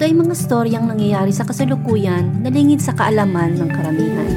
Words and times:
ito 0.00 0.08
ay 0.08 0.16
mga 0.16 0.32
storyang 0.32 0.88
nangyayari 0.88 1.28
sa 1.28 1.44
kasalukuyan 1.44 2.40
na 2.40 2.48
lingid 2.48 2.80
sa 2.80 2.96
kaalaman 2.96 3.52
ng 3.52 3.68
karamihan. 3.68 4.32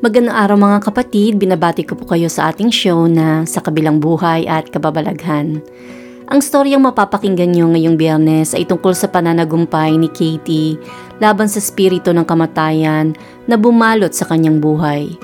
Magandang 0.00 0.32
araw 0.32 0.56
mga 0.56 0.78
kapatid, 0.80 1.36
binabati 1.36 1.84
ko 1.84 2.00
po 2.00 2.08
kayo 2.08 2.32
sa 2.32 2.48
ating 2.48 2.72
show 2.72 3.04
na 3.04 3.44
Sa 3.44 3.60
Kabilang 3.60 4.00
Buhay 4.00 4.48
at 4.48 4.72
Kababalaghan. 4.72 5.60
Ang 6.26 6.42
storyang 6.42 6.82
mapapakinggan 6.82 7.54
nyo 7.54 7.70
ngayong 7.70 7.94
biyernes 7.94 8.50
ay 8.58 8.66
tungkol 8.66 8.98
sa 8.98 9.06
pananagumpay 9.06 9.94
ni 9.94 10.10
Katie 10.10 10.74
laban 11.22 11.46
sa 11.46 11.62
spirito 11.62 12.10
ng 12.10 12.26
kamatayan 12.26 13.14
na 13.46 13.54
bumalot 13.54 14.10
sa 14.10 14.26
kanyang 14.26 14.58
buhay. 14.58 15.14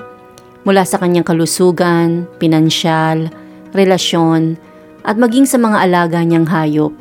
Mula 0.63 0.87
sa 0.87 0.95
kanyang 0.95 1.27
kalusugan, 1.27 2.23
pinansyal, 2.39 3.27
relasyon, 3.75 4.55
at 5.03 5.19
maging 5.19 5.43
sa 5.43 5.59
mga 5.59 5.83
alaga 5.83 6.23
niyang 6.23 6.47
hayop. 6.47 6.95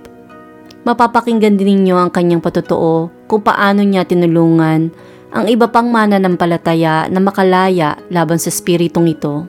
Mapapakinggan 0.83 1.55
din 1.55 1.87
ninyo 1.87 1.95
ang 1.95 2.11
kanyang 2.11 2.43
patotoo 2.43 3.07
kung 3.31 3.47
paano 3.47 3.87
niya 3.87 4.03
tinulungan 4.03 4.91
ang 5.31 5.47
iba 5.47 5.71
pang 5.71 5.87
mananampalataya 5.95 7.07
na 7.07 7.23
makalaya 7.23 7.95
laban 8.11 8.43
sa 8.43 8.51
spiritong 8.51 9.15
ito. 9.15 9.47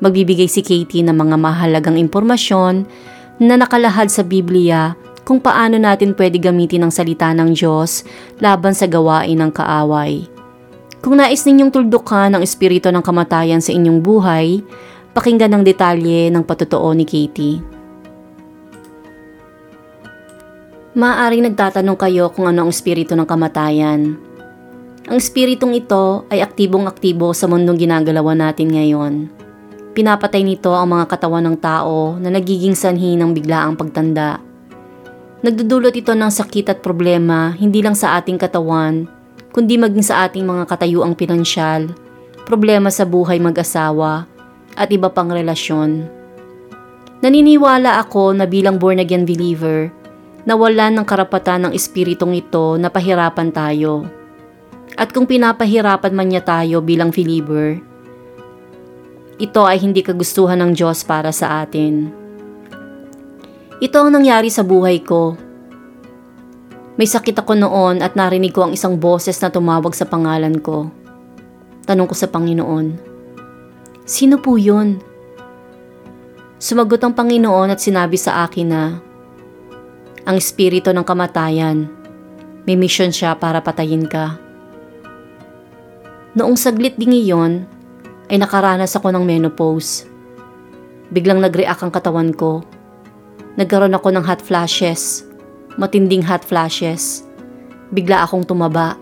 Magbibigay 0.00 0.48
si 0.48 0.64
Katie 0.64 1.04
ng 1.04 1.12
mga 1.12 1.36
mahalagang 1.36 2.00
impormasyon 2.00 2.88
na 3.36 3.60
nakalahad 3.60 4.08
sa 4.08 4.24
Biblia 4.24 4.96
kung 5.26 5.42
paano 5.42 5.76
natin 5.76 6.14
pwede 6.14 6.38
gamitin 6.38 6.86
ang 6.86 6.92
salita 6.94 7.34
ng 7.34 7.52
Diyos 7.52 8.06
laban 8.38 8.72
sa 8.72 8.86
gawain 8.86 9.36
ng 9.42 9.50
kaaway. 9.50 10.24
Kung 11.02 11.18
nais 11.18 11.42
ninyong 11.42 11.74
tuldukan 11.74 12.30
ang 12.32 12.42
espiritu 12.42 12.90
ng 12.90 13.02
kamatayan 13.02 13.62
sa 13.62 13.74
inyong 13.74 14.00
buhay, 14.00 14.62
pakinggan 15.12 15.52
ang 15.54 15.62
detalye 15.66 16.30
ng 16.30 16.42
patotoo 16.46 16.94
ni 16.94 17.04
Katie. 17.06 17.62
Maaaring 20.96 21.44
nagtatanong 21.52 21.98
kayo 22.00 22.32
kung 22.32 22.48
ano 22.48 22.64
ang 22.66 22.70
espiritu 22.72 23.12
ng 23.12 23.28
kamatayan. 23.28 24.16
Ang 25.06 25.16
espiritong 25.20 25.76
ito 25.76 26.24
ay 26.32 26.40
aktibong-aktibo 26.40 27.30
sa 27.36 27.46
mundong 27.46 27.78
ginagalawan 27.78 28.40
natin 28.40 28.72
ngayon. 28.72 29.14
Pinapatay 29.96 30.44
nito 30.44 30.76
ang 30.76 30.92
mga 30.92 31.08
katawan 31.08 31.40
ng 31.48 31.56
tao 31.56 32.20
na 32.20 32.28
nagiging 32.28 32.76
sanhi 32.76 33.16
ng 33.16 33.32
biglaang 33.32 33.80
pagtanda. 33.80 34.36
Nagdudulot 35.40 35.96
ito 35.96 36.12
ng 36.12 36.28
sakit 36.28 36.68
at 36.68 36.84
problema 36.84 37.56
hindi 37.56 37.80
lang 37.80 37.96
sa 37.96 38.20
ating 38.20 38.36
katawan, 38.36 39.08
kundi 39.56 39.80
maging 39.80 40.04
sa 40.04 40.28
ating 40.28 40.44
mga 40.44 40.68
katayuang 40.68 41.16
pinansyal, 41.16 41.88
problema 42.44 42.92
sa 42.92 43.08
buhay 43.08 43.40
mag-asawa, 43.40 44.28
at 44.76 44.92
iba 44.92 45.08
pang 45.08 45.32
relasyon. 45.32 46.04
Naniniwala 47.24 47.96
ako 47.96 48.36
na 48.36 48.44
bilang 48.44 48.76
born 48.76 49.00
again 49.00 49.24
believer, 49.24 49.88
nawalan 50.44 50.92
ng 50.92 51.08
karapatan 51.08 51.64
ng 51.64 51.72
espiritong 51.72 52.36
ito 52.36 52.76
na 52.76 52.92
pahirapan 52.92 53.48
tayo. 53.48 54.04
At 55.00 55.16
kung 55.16 55.24
pinapahirapan 55.24 56.12
man 56.12 56.28
niya 56.28 56.44
tayo 56.44 56.84
bilang 56.84 57.08
believer, 57.08 57.95
ito 59.36 59.60
ay 59.68 59.76
hindi 59.76 60.00
kagustuhan 60.00 60.56
ng 60.64 60.72
Diyos 60.72 61.04
para 61.04 61.28
sa 61.28 61.60
atin. 61.60 62.08
Ito 63.76 63.96
ang 64.00 64.16
nangyari 64.16 64.48
sa 64.48 64.64
buhay 64.64 65.04
ko. 65.04 65.36
May 66.96 67.04
sakit 67.04 67.36
ako 67.44 67.52
noon 67.60 68.00
at 68.00 68.16
narinig 68.16 68.56
ko 68.56 68.64
ang 68.64 68.72
isang 68.72 68.96
boses 68.96 69.36
na 69.44 69.52
tumawag 69.52 69.92
sa 69.92 70.08
pangalan 70.08 70.56
ko. 70.64 70.88
Tanong 71.84 72.08
ko 72.08 72.16
sa 72.16 72.32
Panginoon, 72.32 73.16
Sino 74.08 74.40
po 74.40 74.56
yun? 74.56 75.02
Sumagot 76.56 77.04
ang 77.04 77.12
Panginoon 77.12 77.68
at 77.68 77.82
sinabi 77.82 78.16
sa 78.16 78.48
akin 78.48 78.68
na, 78.70 78.96
Ang 80.24 80.40
espiritu 80.40 80.96
ng 80.96 81.04
kamatayan, 81.04 81.90
may 82.64 82.80
mission 82.80 83.12
siya 83.12 83.36
para 83.36 83.60
patayin 83.60 84.08
ka. 84.08 84.40
Noong 86.32 86.56
saglit 86.56 86.96
ding 86.96 87.12
iyon, 87.12 87.68
ay 88.26 88.42
nakaranas 88.42 88.98
ako 88.98 89.14
ng 89.14 89.22
menopause. 89.22 90.06
Biglang 91.14 91.38
nag-react 91.38 91.86
ang 91.86 91.92
katawan 91.94 92.34
ko. 92.34 92.66
Nagkaroon 93.54 93.94
ako 93.94 94.10
ng 94.10 94.24
hot 94.26 94.42
flashes. 94.42 95.22
Matinding 95.78 96.26
hot 96.26 96.42
flashes. 96.42 97.22
Bigla 97.94 98.26
akong 98.26 98.42
tumaba. 98.42 98.98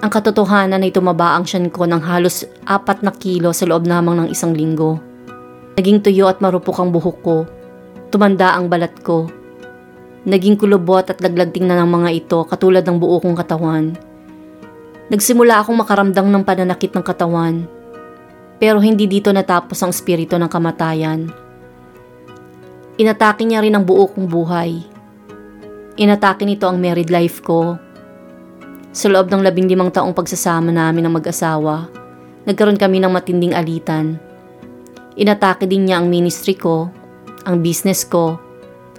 Ang 0.00 0.08
katotohanan 0.12 0.80
ay 0.80 0.92
tumaba 0.92 1.36
ang 1.36 1.44
tiyan 1.44 1.68
ko 1.68 1.84
ng 1.84 2.00
halos 2.00 2.48
apat 2.64 3.04
na 3.04 3.12
kilo 3.12 3.52
sa 3.52 3.68
loob 3.68 3.84
namang 3.84 4.24
ng 4.24 4.28
isang 4.32 4.56
linggo. 4.56 4.96
Naging 5.76 6.00
tuyo 6.00 6.32
at 6.32 6.40
marupok 6.40 6.80
ang 6.80 6.88
buhok 6.88 7.18
ko. 7.20 7.44
Tumanda 8.08 8.56
ang 8.56 8.72
balat 8.72 8.96
ko. 9.04 9.28
Naging 10.24 10.56
kulubot 10.56 11.04
at 11.04 11.20
laglag 11.20 11.52
tingnan 11.52 11.84
ng 11.84 11.90
mga 11.92 12.10
ito 12.16 12.38
katulad 12.48 12.80
ng 12.88 12.96
buo 12.96 13.20
kong 13.20 13.36
katawan. 13.36 13.92
Nagsimula 15.12 15.60
akong 15.60 15.76
makaramdam 15.76 16.32
ng 16.32 16.42
pananakit 16.42 16.96
ng 16.96 17.04
katawan 17.04 17.75
pero 18.56 18.80
hindi 18.80 19.04
dito 19.04 19.28
natapos 19.32 19.80
ang 19.84 19.92
spirito 19.92 20.40
ng 20.40 20.48
kamatayan. 20.48 21.28
Inatake 22.96 23.44
niya 23.44 23.60
rin 23.60 23.76
ang 23.76 23.84
buo 23.84 24.08
kong 24.08 24.24
buhay. 24.24 24.80
Inatake 26.00 26.48
nito 26.48 26.64
ang 26.64 26.80
married 26.80 27.12
life 27.12 27.44
ko. 27.44 27.76
Sa 28.96 29.12
loob 29.12 29.28
ng 29.28 29.44
labing 29.44 29.68
limang 29.68 29.92
taong 29.92 30.16
pagsasama 30.16 30.72
namin 30.72 31.04
ng 31.04 31.12
mag-asawa, 31.20 31.92
nagkaroon 32.48 32.80
kami 32.80 32.96
ng 33.04 33.12
matinding 33.12 33.52
alitan. 33.52 34.16
Inatake 35.20 35.68
din 35.68 35.88
niya 35.88 36.00
ang 36.00 36.08
ministry 36.08 36.56
ko, 36.56 36.88
ang 37.44 37.60
business 37.60 38.08
ko, 38.08 38.40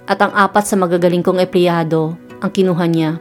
at 0.06 0.22
ang 0.22 0.30
apat 0.30 0.64
sa 0.66 0.78
magagaling 0.78 1.22
kong 1.26 1.42
empleyado 1.42 2.14
ang 2.38 2.50
kinuha 2.54 2.86
niya. 2.86 3.18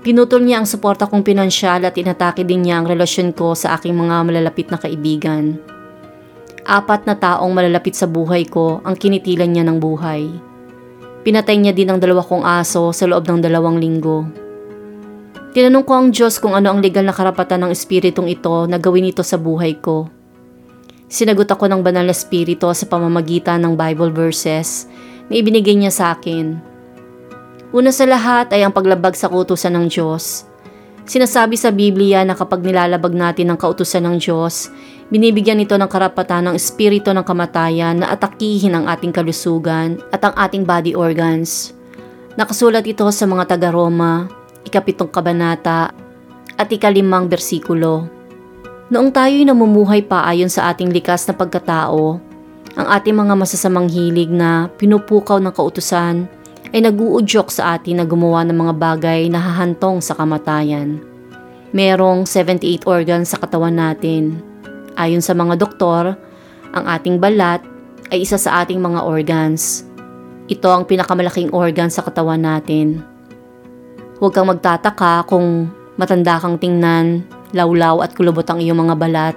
Pinutol 0.00 0.48
niya 0.48 0.64
ang 0.64 0.68
suporta 0.68 1.04
kong 1.04 1.20
pinansyal 1.20 1.84
at 1.84 1.92
inatake 1.92 2.40
din 2.48 2.64
niya 2.64 2.80
ang 2.80 2.88
relasyon 2.88 3.36
ko 3.36 3.52
sa 3.52 3.76
aking 3.76 3.92
mga 3.92 4.24
malalapit 4.24 4.72
na 4.72 4.80
kaibigan. 4.80 5.60
Apat 6.64 7.04
na 7.04 7.20
taong 7.20 7.52
malalapit 7.52 7.92
sa 7.92 8.08
buhay 8.08 8.48
ko 8.48 8.80
ang 8.80 8.96
kinitilan 8.96 9.52
niya 9.52 9.64
ng 9.68 9.76
buhay. 9.76 10.24
Pinatay 11.20 11.60
niya 11.60 11.76
din 11.76 11.92
ang 11.92 12.00
dalawa 12.00 12.24
kong 12.24 12.48
aso 12.48 12.96
sa 12.96 13.04
loob 13.04 13.28
ng 13.28 13.44
dalawang 13.44 13.76
linggo. 13.76 14.24
Tinanong 15.52 15.84
ko 15.84 15.92
ang 15.92 16.08
Diyos 16.16 16.40
kung 16.40 16.56
ano 16.56 16.72
ang 16.72 16.80
legal 16.80 17.04
na 17.04 17.12
karapatan 17.12 17.68
ng 17.68 17.70
espiritong 17.76 18.32
ito 18.32 18.64
na 18.72 18.80
gawin 18.80 19.12
ito 19.12 19.20
sa 19.20 19.36
buhay 19.36 19.84
ko. 19.84 20.08
Sinagot 21.12 21.52
ako 21.52 21.68
ng 21.68 21.84
banal 21.84 22.08
na 22.08 22.16
espiritu 22.16 22.72
sa 22.72 22.88
pamamagitan 22.88 23.60
ng 23.60 23.76
Bible 23.76 24.16
verses 24.16 24.88
na 25.28 25.36
ibinigay 25.36 25.76
niya 25.76 25.92
sa 25.92 26.16
akin 26.16 26.69
Una 27.70 27.94
sa 27.94 28.02
lahat 28.02 28.50
ay 28.50 28.66
ang 28.66 28.74
paglabag 28.74 29.14
sa 29.14 29.30
kautusan 29.30 29.78
ng 29.78 29.86
Diyos. 29.86 30.42
Sinasabi 31.06 31.54
sa 31.54 31.70
Biblia 31.70 32.26
na 32.26 32.34
kapag 32.34 32.66
nilalabag 32.66 33.14
natin 33.14 33.46
ang 33.46 33.58
kautusan 33.62 34.02
ng 34.10 34.18
Diyos, 34.18 34.74
binibigyan 35.06 35.54
nito 35.62 35.78
ng 35.78 35.86
karapatan 35.86 36.50
ng 36.50 36.54
espiritu 36.58 37.14
ng 37.14 37.22
kamatayan 37.22 38.02
na 38.02 38.10
atakihin 38.10 38.74
ang 38.74 38.90
ating 38.90 39.14
kalusugan 39.14 40.02
at 40.10 40.18
ang 40.26 40.34
ating 40.34 40.66
body 40.66 40.98
organs. 40.98 41.70
Nakasulat 42.34 42.82
ito 42.90 43.06
sa 43.14 43.22
mga 43.30 43.54
taga-Roma, 43.54 44.26
ikapitong 44.66 45.10
kabanata, 45.10 45.94
at 46.58 46.68
ikalimang 46.74 47.30
bersikulo. 47.30 48.10
Noong 48.90 49.14
tayo'y 49.14 49.46
namumuhay 49.46 50.02
pa 50.10 50.26
ayon 50.26 50.50
sa 50.50 50.74
ating 50.74 50.90
likas 50.90 51.22
na 51.30 51.38
pagkatao, 51.38 52.18
ang 52.74 52.86
ating 52.90 53.14
mga 53.14 53.38
masasamang 53.38 53.86
hilig 53.86 54.30
na 54.30 54.66
pinupukaw 54.74 55.38
ng 55.38 55.54
kautusan 55.54 56.39
ay 56.70 56.80
naguudyok 56.82 57.50
sa 57.50 57.76
atin 57.76 58.02
na 58.02 58.04
gumawa 58.06 58.46
ng 58.46 58.54
mga 58.54 58.74
bagay 58.78 59.20
na 59.26 59.42
hahantong 59.42 59.98
sa 59.98 60.14
kamatayan. 60.14 61.02
Merong 61.70 62.26
78 62.26 62.86
organs 62.86 63.30
sa 63.30 63.38
katawan 63.38 63.74
natin. 63.74 64.42
Ayon 64.98 65.22
sa 65.22 65.34
mga 65.34 65.58
doktor, 65.58 66.18
ang 66.70 66.84
ating 66.86 67.18
balat 67.18 67.62
ay 68.10 68.22
isa 68.26 68.38
sa 68.38 68.62
ating 68.62 68.78
mga 68.78 69.06
organs. 69.06 69.86
Ito 70.50 70.66
ang 70.70 70.86
pinakamalaking 70.86 71.54
organ 71.54 71.90
sa 71.90 72.02
katawan 72.02 72.42
natin. 72.42 73.02
Huwag 74.18 74.34
kang 74.34 74.50
magtataka 74.50 75.26
kung 75.30 75.70
matanda 75.94 76.42
kang 76.42 76.58
tingnan 76.58 77.22
lawlaw 77.52 78.02
at 78.02 78.14
kulubot 78.14 78.46
ang 78.46 78.62
iyong 78.62 78.86
mga 78.86 78.94
balat, 78.98 79.36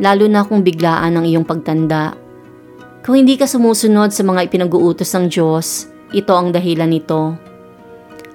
lalo 0.00 0.24
na 0.28 0.44
kung 0.44 0.60
biglaan 0.60 1.16
ang 1.16 1.24
iyong 1.24 1.46
pagtanda. 1.46 2.16
Kung 3.04 3.20
hindi 3.20 3.36
ka 3.36 3.44
sumusunod 3.44 4.12
sa 4.12 4.24
mga 4.24 4.48
ipinag-uutos 4.48 5.12
ng 5.12 5.26
Diyos, 5.28 5.88
ito 6.14 6.30
ang 6.30 6.54
dahilan 6.54 6.86
nito. 6.86 7.34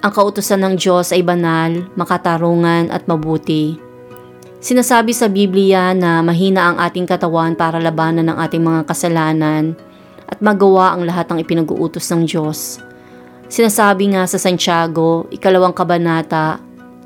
Ang 0.00 0.12
kautusan 0.12 0.60
ng 0.60 0.74
Diyos 0.76 1.12
ay 1.16 1.24
banal, 1.24 1.88
makatarungan 1.96 2.92
at 2.92 3.08
mabuti. 3.08 3.76
Sinasabi 4.60 5.16
sa 5.16 5.32
Biblia 5.32 5.96
na 5.96 6.20
mahina 6.20 6.72
ang 6.72 6.76
ating 6.76 7.08
katawan 7.08 7.56
para 7.56 7.80
labanan 7.80 8.28
ng 8.28 8.36
ating 8.36 8.60
mga 8.60 8.84
kasalanan 8.84 9.72
at 10.28 10.36
magawa 10.44 10.92
ang 10.92 11.08
lahat 11.08 11.32
ng 11.32 11.40
ipinag-uutos 11.40 12.04
ng 12.12 12.28
Diyos. 12.28 12.80
Sinasabi 13.48 14.12
nga 14.12 14.28
sa 14.28 14.36
Santiago, 14.36 15.24
ikalawang 15.32 15.72
kabanata 15.72 16.60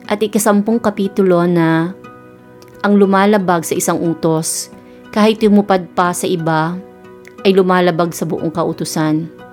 at 0.05 0.19
ikasampung 0.19 0.82
kapitulo 0.82 1.47
na 1.47 1.94
ang 2.85 3.00
lumalabag 3.00 3.65
sa 3.65 3.73
isang 3.79 3.97
utos, 3.97 4.69
kahit 5.09 5.41
tumupad 5.41 5.88
pa 5.97 6.12
sa 6.12 6.29
iba, 6.29 6.76
ay 7.47 7.56
lumalabag 7.56 8.12
sa 8.12 8.29
buong 8.29 8.53
kautusan. 8.53 9.44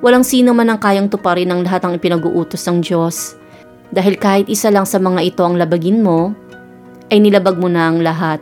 Walang 0.00 0.24
sino 0.24 0.56
man 0.56 0.72
ang 0.72 0.80
kayang 0.80 1.12
tuparin 1.12 1.52
ang 1.52 1.60
lahat 1.60 1.84
ng 1.84 2.00
ipinag-uutos 2.00 2.64
ng 2.64 2.80
Diyos 2.80 3.36
dahil 3.92 4.16
kahit 4.16 4.48
isa 4.48 4.72
lang 4.72 4.88
sa 4.88 4.96
mga 4.96 5.20
ito 5.20 5.42
ang 5.44 5.58
labagin 5.58 6.00
mo, 6.00 6.32
ay 7.10 7.18
nilabag 7.18 7.58
mo 7.58 7.66
na 7.66 7.90
ang 7.90 8.00
lahat. 8.00 8.38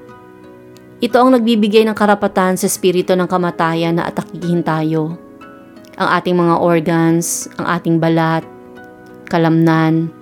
Ito 1.00 1.24
ang 1.24 1.34
nagbibigay 1.34 1.88
ng 1.88 1.96
karapatan 1.96 2.60
sa 2.60 2.68
espiritu 2.68 3.16
ng 3.16 3.24
kamatayan 3.24 3.96
na 3.96 4.06
atakihin 4.06 4.60
tayo. 4.60 5.16
Ang 5.98 6.08
ating 6.20 6.36
mga 6.36 6.54
organs, 6.62 7.48
ang 7.56 7.66
ating 7.80 7.96
balat, 7.98 8.44
kalamnan, 9.26 10.12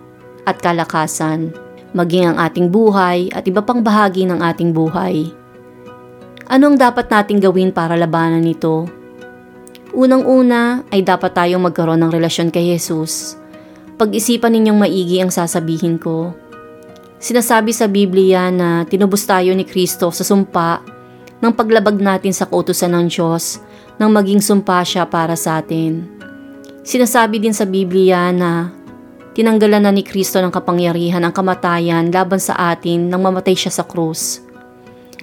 at 0.47 0.63
kalakasan, 0.63 1.51
maging 1.91 2.33
ang 2.33 2.39
ating 2.39 2.71
buhay 2.71 3.29
at 3.35 3.45
iba 3.51 3.61
pang 3.61 3.83
bahagi 3.83 4.25
ng 4.25 4.41
ating 4.41 4.71
buhay. 4.71 5.27
Anong 6.47 6.79
dapat 6.79 7.11
nating 7.11 7.43
gawin 7.43 7.75
para 7.75 7.99
labanan 7.99 8.47
nito? 8.47 8.87
Unang-una 9.97 10.85
ay 10.93 11.01
dapat 11.01 11.33
tayong 11.33 11.65
magkaroon 11.65 12.05
ng 12.05 12.13
relasyon 12.13 12.53
kay 12.53 12.77
Jesus. 12.77 13.41
Pag-isipan 13.97 14.53
ninyong 14.53 14.77
maigi 14.77 15.25
ang 15.25 15.33
sasabihin 15.33 15.97
ko 15.97 16.37
Sinasabi 17.17 17.73
sa 17.73 17.89
Biblia 17.89 18.53
na 18.53 18.85
tinubos 18.85 19.25
tayo 19.25 19.57
ni 19.57 19.65
Kristo 19.65 20.13
sa 20.13 20.21
sumpa 20.21 20.85
ng 21.41 21.53
paglabag 21.57 21.97
natin 21.97 22.37
sa 22.37 22.45
kautusan 22.45 22.93
ng 22.93 23.09
Diyos 23.09 23.57
nang 23.97 24.13
maging 24.13 24.45
sumpa 24.45 24.85
siya 24.85 25.09
para 25.09 25.33
sa 25.33 25.65
atin. 25.65 26.05
Sinasabi 26.85 27.41
din 27.41 27.57
sa 27.57 27.65
Biblia 27.65 28.29
na 28.37 28.69
tinanggalan 29.33 29.89
na 29.89 29.93
ni 29.97 30.05
Kristo 30.05 30.45
ng 30.45 30.53
kapangyarihan 30.53 31.25
ang 31.25 31.33
kamatayan 31.33 32.13
laban 32.13 32.39
sa 32.39 32.77
atin 32.77 33.09
nang 33.09 33.25
mamatay 33.25 33.57
siya 33.57 33.73
sa 33.73 33.89
krus. 33.89 34.45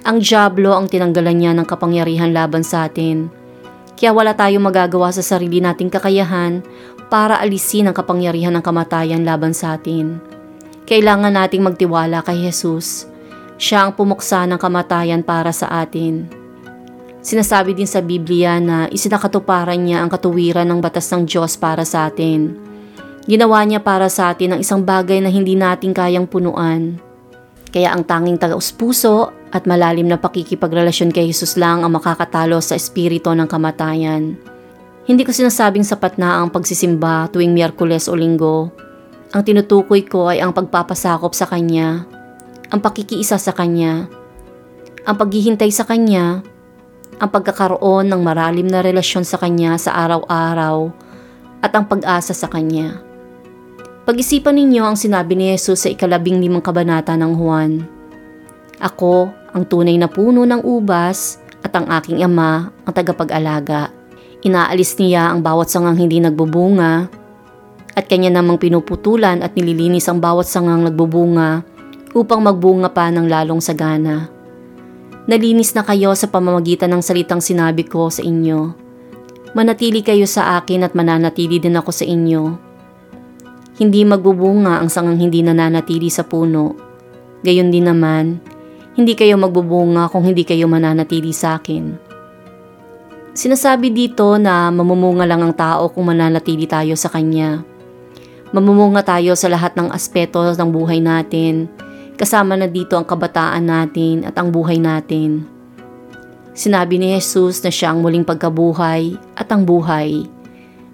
Ang 0.02 0.18
Diablo 0.18 0.74
ang 0.74 0.90
tinanggalan 0.90 1.38
niya 1.38 1.52
ng 1.54 1.64
kapangyarihan 1.64 2.34
laban 2.34 2.66
sa 2.66 2.90
atin. 2.90 3.30
Kaya 3.94 4.10
wala 4.10 4.34
tayong 4.34 4.66
magagawa 4.66 5.14
sa 5.14 5.22
sarili 5.22 5.62
nating 5.62 5.90
kakayahan 5.90 6.62
para 7.06 7.38
alisin 7.38 7.86
ang 7.86 7.94
kapangyarihan 7.94 8.54
ng 8.58 8.64
kamatayan 8.64 9.22
laban 9.22 9.54
sa 9.54 9.78
atin. 9.78 10.18
Kailangan 10.84 11.32
nating 11.32 11.62
magtiwala 11.64 12.20
kay 12.26 12.44
Jesus. 12.44 13.06
Siya 13.56 13.86
ang 13.86 13.94
pumuksa 13.94 14.44
ng 14.44 14.58
kamatayan 14.58 15.22
para 15.22 15.54
sa 15.54 15.70
atin. 15.80 16.26
Sinasabi 17.24 17.72
din 17.72 17.88
sa 17.88 18.04
Biblia 18.04 18.60
na 18.60 18.84
isinakatuparan 18.92 19.80
niya 19.80 20.04
ang 20.04 20.12
katuwiran 20.12 20.68
ng 20.68 20.84
batas 20.84 21.08
ng 21.08 21.24
Diyos 21.24 21.56
para 21.56 21.80
sa 21.88 22.10
atin. 22.10 22.52
Ginawa 23.24 23.64
niya 23.64 23.80
para 23.80 24.12
sa 24.12 24.28
atin 24.28 24.52
ang 24.52 24.60
isang 24.60 24.84
bagay 24.84 25.24
na 25.24 25.32
hindi 25.32 25.56
natin 25.56 25.96
kayang 25.96 26.28
punuan. 26.28 27.00
Kaya 27.72 27.96
ang 27.96 28.04
tanging 28.04 28.36
taga-puso 28.36 29.32
at 29.54 29.70
malalim 29.70 30.10
na 30.10 30.18
pakikipagrelasyon 30.18 31.14
kay 31.14 31.30
Jesus 31.30 31.54
lang 31.54 31.86
ang 31.86 31.94
makakatalo 31.94 32.58
sa 32.58 32.74
espiritu 32.74 33.30
ng 33.30 33.46
kamatayan. 33.46 34.34
Hindi 35.06 35.22
ko 35.22 35.30
sinasabing 35.30 35.86
sapat 35.86 36.18
na 36.18 36.42
ang 36.42 36.50
pagsisimba 36.50 37.30
tuwing 37.30 37.54
Miyerkules 37.54 38.10
o 38.10 38.18
Linggo 38.18 38.74
ang 39.34 39.42
tinutukoy 39.42 40.06
ko 40.06 40.30
ay 40.30 40.38
ang 40.38 40.54
pagpapasakop 40.54 41.34
sa 41.34 41.50
Kanya, 41.50 42.06
ang 42.70 42.78
pakikiisa 42.78 43.34
sa 43.34 43.50
Kanya, 43.50 44.06
ang 45.02 45.18
paghihintay 45.18 45.74
sa 45.74 45.82
Kanya, 45.82 46.38
ang 47.18 47.30
pagkakaroon 47.34 48.06
ng 48.06 48.20
maralim 48.22 48.70
na 48.70 48.78
relasyon 48.78 49.26
sa 49.26 49.34
Kanya 49.42 49.74
sa 49.74 49.90
araw-araw, 50.06 50.94
at 51.66 51.74
ang 51.74 51.90
pag-asa 51.90 52.30
sa 52.30 52.46
Kanya. 52.46 53.02
Pag-isipan 54.06 54.54
ninyo 54.54 54.86
ang 54.86 54.94
sinabi 54.94 55.34
ni 55.34 55.50
Jesus 55.50 55.82
sa 55.82 55.90
ikalabing 55.90 56.38
limang 56.38 56.62
kabanata 56.62 57.18
ng 57.18 57.34
Juan. 57.34 57.93
Ako 58.84 59.32
ang 59.56 59.64
tunay 59.64 59.96
na 59.96 60.12
puno 60.12 60.44
ng 60.44 60.60
ubas 60.60 61.40
at 61.64 61.72
ang 61.72 61.88
aking 61.88 62.20
ama 62.20 62.68
ang 62.84 62.92
tagapag-alaga. 62.92 63.88
Inaalis 64.44 65.00
niya 65.00 65.32
ang 65.32 65.40
bawat 65.40 65.72
sangang 65.72 65.96
hindi 65.96 66.20
nagbubunga 66.20 67.08
at 67.96 68.04
kanya 68.04 68.28
namang 68.28 68.60
pinuputulan 68.60 69.40
at 69.40 69.56
nililinis 69.56 70.04
ang 70.12 70.20
bawat 70.20 70.44
sangang 70.44 70.84
nagbubunga 70.84 71.64
upang 72.12 72.44
magbunga 72.44 72.92
pa 72.92 73.08
ng 73.08 73.24
lalong 73.24 73.64
sagana. 73.64 74.28
Nalinis 75.24 75.72
na 75.72 75.80
kayo 75.80 76.12
sa 76.12 76.28
pamamagitan 76.28 76.92
ng 76.92 77.00
salitang 77.00 77.40
sinabi 77.40 77.88
ko 77.88 78.12
sa 78.12 78.20
inyo. 78.20 78.76
Manatili 79.56 80.04
kayo 80.04 80.28
sa 80.28 80.60
akin 80.60 80.84
at 80.84 80.92
mananatili 80.92 81.56
din 81.56 81.80
ako 81.80 81.88
sa 81.88 82.04
inyo. 82.04 82.42
Hindi 83.80 84.04
magbubunga 84.04 84.84
ang 84.84 84.92
sangang 84.92 85.24
hindi 85.24 85.40
nananatili 85.40 86.12
sa 86.12 86.28
puno. 86.28 86.76
Gayon 87.40 87.72
din 87.72 87.88
naman, 87.88 88.44
hindi 88.94 89.18
kayo 89.18 89.34
magbubunga 89.34 90.06
kung 90.06 90.22
hindi 90.22 90.46
kayo 90.46 90.70
mananatili 90.70 91.34
sa 91.34 91.58
akin. 91.58 92.14
Sinasabi 93.34 93.90
dito 93.90 94.38
na 94.38 94.70
mamumunga 94.70 95.26
lang 95.26 95.42
ang 95.42 95.50
tao 95.50 95.90
kung 95.90 96.06
mananatili 96.06 96.70
tayo 96.70 96.94
sa 96.94 97.10
Kanya. 97.10 97.66
Mamumunga 98.54 99.02
tayo 99.02 99.34
sa 99.34 99.50
lahat 99.50 99.74
ng 99.74 99.90
aspeto 99.90 100.46
ng 100.46 100.70
buhay 100.70 101.02
natin, 101.02 101.66
kasama 102.14 102.54
na 102.54 102.70
dito 102.70 102.94
ang 102.94 103.02
kabataan 103.02 103.66
natin 103.66 104.22
at 104.22 104.38
ang 104.38 104.54
buhay 104.54 104.78
natin. 104.78 105.50
Sinabi 106.54 107.02
ni 107.02 107.18
Jesus 107.18 107.58
na 107.66 107.74
siya 107.74 107.90
ang 107.90 107.98
muling 107.98 108.22
pagkabuhay 108.22 109.18
at 109.34 109.50
ang 109.50 109.66
buhay. 109.66 110.30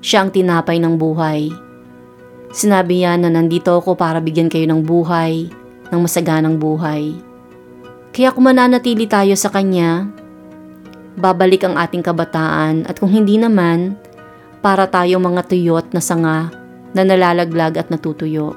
Siya 0.01 0.25
ang 0.25 0.33
tinapay 0.33 0.81
ng 0.81 0.97
buhay. 0.97 1.53
Sinabi 2.49 3.05
niya 3.05 3.21
na 3.21 3.29
nandito 3.29 3.77
ako 3.77 3.93
para 3.93 4.25
bigyan 4.25 4.49
kayo 4.49 4.65
ng 4.65 4.81
buhay, 4.81 5.53
ng 5.93 6.01
masaganang 6.01 6.57
buhay. 6.57 7.13
Kaya 8.11 8.35
kung 8.35 8.51
mananatili 8.51 9.07
tayo 9.07 9.39
sa 9.39 9.55
Kanya, 9.55 10.11
babalik 11.15 11.63
ang 11.63 11.79
ating 11.79 12.03
kabataan 12.03 12.87
at 12.91 12.99
kung 12.99 13.11
hindi 13.11 13.39
naman, 13.39 13.95
para 14.61 14.85
tayo 14.85 15.17
mga 15.17 15.49
tuyot 15.49 15.87
na 15.97 16.03
sanga 16.05 16.53
na 16.93 17.03
nalalaglag 17.07 17.81
at 17.81 17.89
natutuyo. 17.89 18.53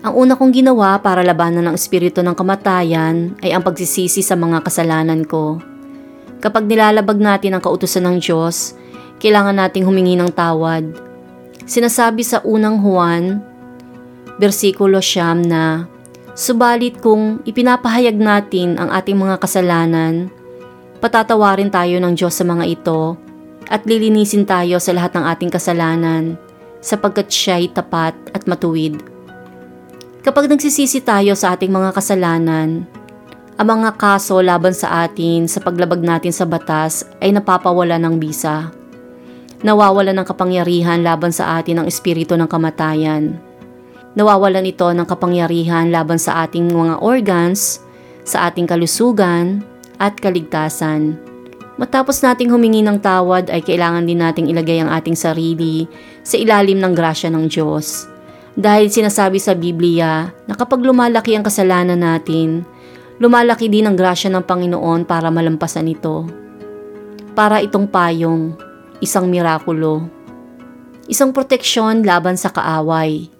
Ang 0.00 0.12
una 0.14 0.32
kong 0.38 0.52
ginawa 0.54 0.96
para 1.02 1.20
labanan 1.20 1.66
ng 1.66 1.76
espiritu 1.76 2.22
ng 2.22 2.32
kamatayan 2.32 3.36
ay 3.42 3.52
ang 3.52 3.60
pagsisisi 3.60 4.22
sa 4.22 4.38
mga 4.38 4.62
kasalanan 4.64 5.26
ko. 5.26 5.60
Kapag 6.38 6.68
nilalabag 6.68 7.18
natin 7.18 7.56
ang 7.56 7.62
kautusan 7.64 8.06
ng 8.06 8.16
Diyos, 8.22 8.76
kailangan 9.18 9.56
nating 9.56 9.88
humingi 9.88 10.14
ng 10.14 10.30
tawad. 10.30 10.84
Sinasabi 11.66 12.22
sa 12.22 12.38
unang 12.46 12.78
Juan, 12.78 13.42
versikulo 14.38 15.02
siyam 15.02 15.42
na, 15.42 15.90
Subalit 16.36 17.00
kung 17.00 17.40
ipinapahayag 17.48 18.12
natin 18.12 18.76
ang 18.76 18.92
ating 18.92 19.16
mga 19.16 19.40
kasalanan, 19.40 20.28
patatawarin 21.00 21.72
tayo 21.72 21.96
ng 21.96 22.12
Diyos 22.12 22.36
sa 22.36 22.44
mga 22.44 22.68
ito 22.68 23.16
at 23.72 23.88
lilinisin 23.88 24.44
tayo 24.44 24.76
sa 24.76 24.92
lahat 24.92 25.16
ng 25.16 25.24
ating 25.32 25.48
kasalanan 25.48 26.36
sapagkat 26.84 27.32
siya'y 27.32 27.72
tapat 27.72 28.12
at 28.36 28.44
matuwid. 28.44 29.00
Kapag 30.20 30.52
nagsisisi 30.52 31.00
tayo 31.00 31.32
sa 31.32 31.56
ating 31.56 31.72
mga 31.72 31.96
kasalanan, 31.96 32.84
ang 33.56 33.68
mga 33.72 33.96
kaso 33.96 34.36
laban 34.44 34.76
sa 34.76 35.08
atin 35.08 35.48
sa 35.48 35.64
paglabag 35.64 36.04
natin 36.04 36.36
sa 36.36 36.44
batas 36.44 37.08
ay 37.24 37.32
napapawala 37.32 37.96
ng 37.96 38.20
bisa. 38.20 38.76
Nawawala 39.64 40.12
ng 40.12 40.26
kapangyarihan 40.28 41.00
laban 41.00 41.32
sa 41.32 41.56
atin 41.56 41.80
ang 41.80 41.86
espiritu 41.88 42.36
ng 42.36 42.44
kamatayan. 42.44 43.45
Nawawalan 44.16 44.64
ito 44.64 44.88
ng 44.88 45.04
kapangyarihan 45.04 45.92
laban 45.92 46.16
sa 46.16 46.48
ating 46.48 46.72
mga 46.72 47.04
organs, 47.04 47.84
sa 48.24 48.48
ating 48.48 48.64
kalusugan 48.64 49.60
at 50.00 50.16
kaligtasan. 50.16 51.20
Matapos 51.76 52.24
nating 52.24 52.48
humingi 52.48 52.80
ng 52.80 52.96
tawad 53.04 53.52
ay 53.52 53.60
kailangan 53.60 54.08
din 54.08 54.24
nating 54.24 54.48
ilagay 54.48 54.80
ang 54.80 54.88
ating 54.88 55.12
sarili 55.12 55.84
sa 56.24 56.40
ilalim 56.40 56.80
ng 56.80 56.96
grasya 56.96 57.28
ng 57.28 57.44
Diyos. 57.52 58.08
Dahil 58.56 58.88
sinasabi 58.88 59.36
sa 59.36 59.52
Biblia 59.52 60.32
na 60.48 60.56
kapag 60.56 60.80
lumalaki 60.80 61.36
ang 61.36 61.44
kasalanan 61.44 62.00
natin, 62.00 62.64
lumalaki 63.20 63.68
din 63.68 63.84
ang 63.84 64.00
grasya 64.00 64.32
ng 64.32 64.48
Panginoon 64.48 65.04
para 65.04 65.28
malampasan 65.28 65.92
ito. 65.92 66.24
Para 67.36 67.60
itong 67.60 67.84
payong, 67.84 68.56
isang 69.04 69.28
mirakulo, 69.28 70.08
isang 71.04 71.36
proteksyon 71.36 72.00
laban 72.00 72.40
sa 72.40 72.48
kaaway. 72.48 73.35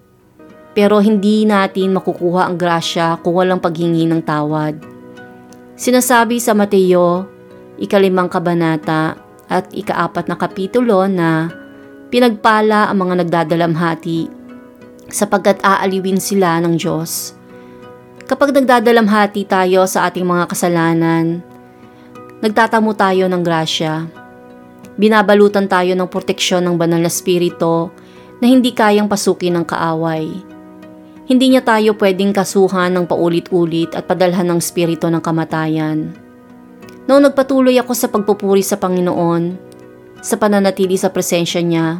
Pero 0.76 1.00
hindi 1.00 1.49
natin 1.49 1.97
makukuha 1.97 2.45
ang 2.45 2.61
grasya 2.61 3.16
kung 3.25 3.40
walang 3.40 3.64
paghingi 3.64 4.04
ng 4.04 4.21
tawad. 4.21 4.76
Sinasabi 5.73 6.37
sa 6.37 6.52
Mateo, 6.52 7.25
ikalimang 7.80 8.28
kabanata 8.28 9.16
at 9.49 9.73
ikaapat 9.73 10.28
na 10.28 10.37
kapitulo 10.37 11.09
na 11.09 11.49
pinagpala 12.12 12.92
ang 12.92 13.09
mga 13.09 13.25
nagdadalamhati 13.25 14.28
sapagkat 15.09 15.64
aaliwin 15.64 16.21
sila 16.21 16.61
ng 16.61 16.76
Diyos. 16.76 17.33
Kapag 18.28 18.52
nagdadalamhati 18.52 19.49
tayo 19.49 19.88
sa 19.88 20.12
ating 20.12 20.28
mga 20.28 20.45
kasalanan, 20.45 21.40
nagtatamo 22.45 22.92
tayo 22.92 23.33
ng 23.33 23.40
grasya. 23.40 24.04
Binabalutan 25.00 25.73
tayo 25.73 25.97
ng 25.97 26.09
proteksyon 26.11 26.68
ng 26.68 26.76
banal 26.76 27.00
na 27.00 27.09
spirito 27.09 27.88
na 28.45 28.50
hindi 28.50 28.76
kayang 28.76 29.09
pasukin 29.09 29.56
ng 29.56 29.64
kaaway. 29.64 30.55
Hindi 31.26 31.50
niya 31.50 31.62
tayo 31.66 31.99
pwedeng 31.99 32.30
kasuhan 32.30 32.95
ng 32.95 33.11
paulit-ulit 33.11 33.99
at 33.99 34.06
padalhan 34.06 34.47
ng 34.47 34.62
spirito 34.62 35.11
ng 35.11 35.18
kamatayan. 35.18 36.14
Noong 37.11 37.23
nagpatuloy 37.26 37.75
ako 37.83 37.92
sa 37.99 38.06
pagpupuri 38.06 38.62
sa 38.62 38.78
Panginoon, 38.78 39.59
sa 40.23 40.38
pananatili 40.38 40.95
sa 40.95 41.11
presensya 41.11 41.66
niya, 41.66 41.99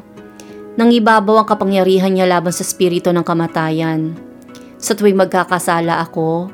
nang 0.78 0.95
ibabaw 0.95 1.42
ang 1.42 1.49
kapangyarihan 1.50 2.14
niya 2.14 2.38
laban 2.38 2.54
sa 2.54 2.62
spirito 2.62 3.11
ng 3.11 3.26
kamatayan. 3.26 4.14
Sa 4.78 4.95
tuwing 4.95 5.18
magkakasala 5.18 6.06
ako, 6.06 6.47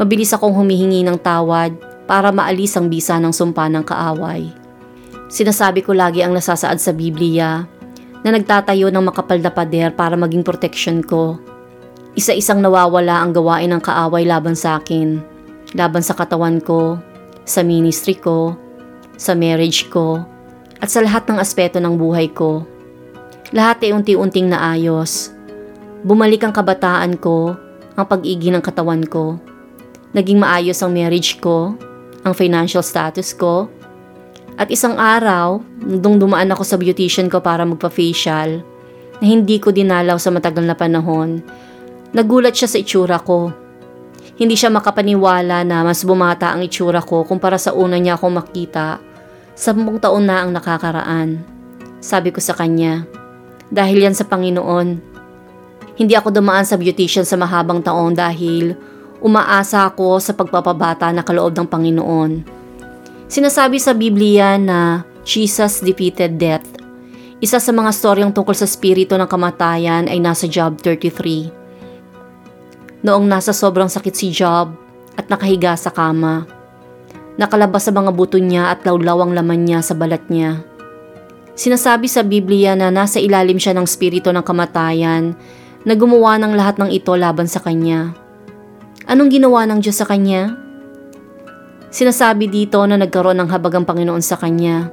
mabilis 0.00 0.32
akong 0.32 0.56
humihingi 0.56 1.04
ng 1.04 1.20
tawad 1.20 1.76
para 2.08 2.32
maalis 2.32 2.72
ang 2.80 2.88
bisa 2.88 3.20
ng 3.20 3.36
sumpa 3.36 3.68
ng 3.68 3.84
kaaway. 3.84 4.48
Sinasabi 5.28 5.84
ko 5.84 5.92
lagi 5.92 6.24
ang 6.24 6.32
nasasaad 6.32 6.80
sa 6.80 6.96
Biblia 6.96 7.68
na 8.24 8.32
nagtatayo 8.32 8.88
ng 8.88 9.12
makapal 9.12 9.36
na 9.44 9.52
pader 9.52 9.92
para 9.92 10.16
maging 10.16 10.40
protection 10.40 11.04
ko 11.04 11.52
isa-isang 12.14 12.62
nawawala 12.62 13.22
ang 13.26 13.34
gawain 13.34 13.74
ng 13.74 13.82
kaaway 13.82 14.22
laban 14.22 14.54
sa 14.54 14.78
akin, 14.78 15.18
laban 15.74 16.02
sa 16.02 16.14
katawan 16.14 16.62
ko, 16.62 16.98
sa 17.42 17.66
ministry 17.66 18.14
ko, 18.14 18.54
sa 19.18 19.34
marriage 19.34 19.90
ko, 19.90 20.22
at 20.78 20.86
sa 20.90 21.02
lahat 21.02 21.26
ng 21.26 21.38
aspeto 21.42 21.82
ng 21.82 21.98
buhay 21.98 22.30
ko. 22.30 22.62
Lahat 23.50 23.82
ay 23.82 23.90
unti-unting 23.94 24.46
naayos. 24.46 25.34
Bumalik 26.06 26.46
ang 26.46 26.54
kabataan 26.54 27.18
ko, 27.18 27.58
ang 27.98 28.06
pag-igi 28.06 28.54
ng 28.54 28.62
katawan 28.62 29.02
ko. 29.06 29.38
Naging 30.14 30.38
maayos 30.38 30.78
ang 30.86 30.94
marriage 30.94 31.42
ko, 31.42 31.74
ang 32.22 32.34
financial 32.34 32.82
status 32.82 33.34
ko, 33.34 33.66
at 34.54 34.70
isang 34.70 34.94
araw, 34.94 35.58
nung 35.82 36.22
dumaan 36.22 36.54
ako 36.54 36.62
sa 36.62 36.78
beautician 36.78 37.26
ko 37.26 37.42
para 37.42 37.66
magpa-facial, 37.66 38.62
na 39.18 39.24
hindi 39.26 39.58
ko 39.58 39.74
dinalaw 39.74 40.14
sa 40.14 40.30
matagal 40.30 40.62
na 40.62 40.78
panahon, 40.78 41.42
Nagulat 42.14 42.54
siya 42.54 42.70
sa 42.70 42.78
itsura 42.78 43.18
ko. 43.18 43.50
Hindi 44.38 44.54
siya 44.54 44.70
makapaniwala 44.70 45.66
na 45.66 45.82
mas 45.82 46.06
bumata 46.06 46.54
ang 46.54 46.62
itsura 46.62 47.02
ko 47.02 47.26
kumpara 47.26 47.58
sa 47.58 47.74
una 47.74 47.98
niya 47.98 48.14
akong 48.14 48.38
makita. 48.38 49.02
Sampung 49.58 49.98
taon 49.98 50.30
na 50.30 50.46
ang 50.46 50.54
nakakaraan. 50.54 51.42
Sabi 51.98 52.30
ko 52.30 52.38
sa 52.38 52.54
kanya, 52.54 53.02
dahil 53.66 54.06
yan 54.06 54.14
sa 54.14 54.30
Panginoon. 54.30 55.02
Hindi 55.98 56.14
ako 56.14 56.38
dumaan 56.38 56.62
sa 56.62 56.78
beautician 56.78 57.26
sa 57.26 57.34
mahabang 57.34 57.82
taon 57.82 58.14
dahil 58.14 58.78
umaasa 59.18 59.90
ako 59.90 60.22
sa 60.22 60.38
pagpapabata 60.38 61.10
na 61.10 61.26
kaloob 61.26 61.58
ng 61.58 61.66
Panginoon. 61.66 62.32
Sinasabi 63.26 63.82
sa 63.82 63.90
Biblia 63.90 64.54
na 64.54 65.02
Jesus 65.26 65.82
defeated 65.82 66.38
death. 66.38 66.66
Isa 67.42 67.58
sa 67.58 67.74
mga 67.74 67.90
storyang 67.90 68.30
tungkol 68.30 68.54
sa 68.54 68.70
spirito 68.70 69.18
ng 69.18 69.26
kamatayan 69.26 70.06
ay 70.06 70.22
nasa 70.22 70.46
Job 70.46 70.78
33 70.78 71.63
noong 73.04 73.28
nasa 73.28 73.52
sobrang 73.52 73.86
sakit 73.86 74.14
si 74.16 74.32
Job 74.32 74.72
at 75.14 75.28
nakahiga 75.28 75.76
sa 75.76 75.92
kama. 75.92 76.48
Nakalabas 77.36 77.84
sa 77.84 77.92
mga 77.92 78.10
buto 78.16 78.40
niya 78.40 78.72
at 78.72 78.82
lawlaw 78.88 79.28
ang 79.28 79.36
laman 79.36 79.68
niya 79.68 79.84
sa 79.84 79.92
balat 79.92 80.24
niya. 80.32 80.64
Sinasabi 81.54 82.10
sa 82.10 82.24
Biblia 82.24 82.74
na 82.74 82.90
nasa 82.90 83.20
ilalim 83.20 83.60
siya 83.60 83.76
ng 83.76 83.86
spirito 83.86 84.32
ng 84.32 84.42
kamatayan 84.42 85.36
na 85.84 85.94
gumawa 85.94 86.40
ng 86.40 86.56
lahat 86.56 86.80
ng 86.80 86.90
ito 86.90 87.12
laban 87.14 87.46
sa 87.46 87.60
kanya. 87.62 88.16
Anong 89.04 89.30
ginawa 89.30 89.68
ng 89.68 89.84
Diyos 89.84 90.00
sa 90.00 90.08
kanya? 90.08 90.56
Sinasabi 91.94 92.50
dito 92.50 92.82
na 92.88 92.98
nagkaroon 92.98 93.38
ng 93.38 93.52
habagang 93.52 93.86
Panginoon 93.86 94.24
sa 94.24 94.34
kanya. 94.34 94.90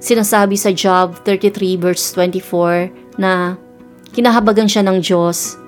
Sinasabi 0.00 0.58
sa 0.58 0.72
Job 0.74 1.22
33 1.22 1.78
verse 1.78 2.16
24 2.16 3.20
na 3.20 3.54
kinahabagan 4.10 4.66
siya 4.66 4.82
ng 4.82 4.98
Diyos 5.04 5.65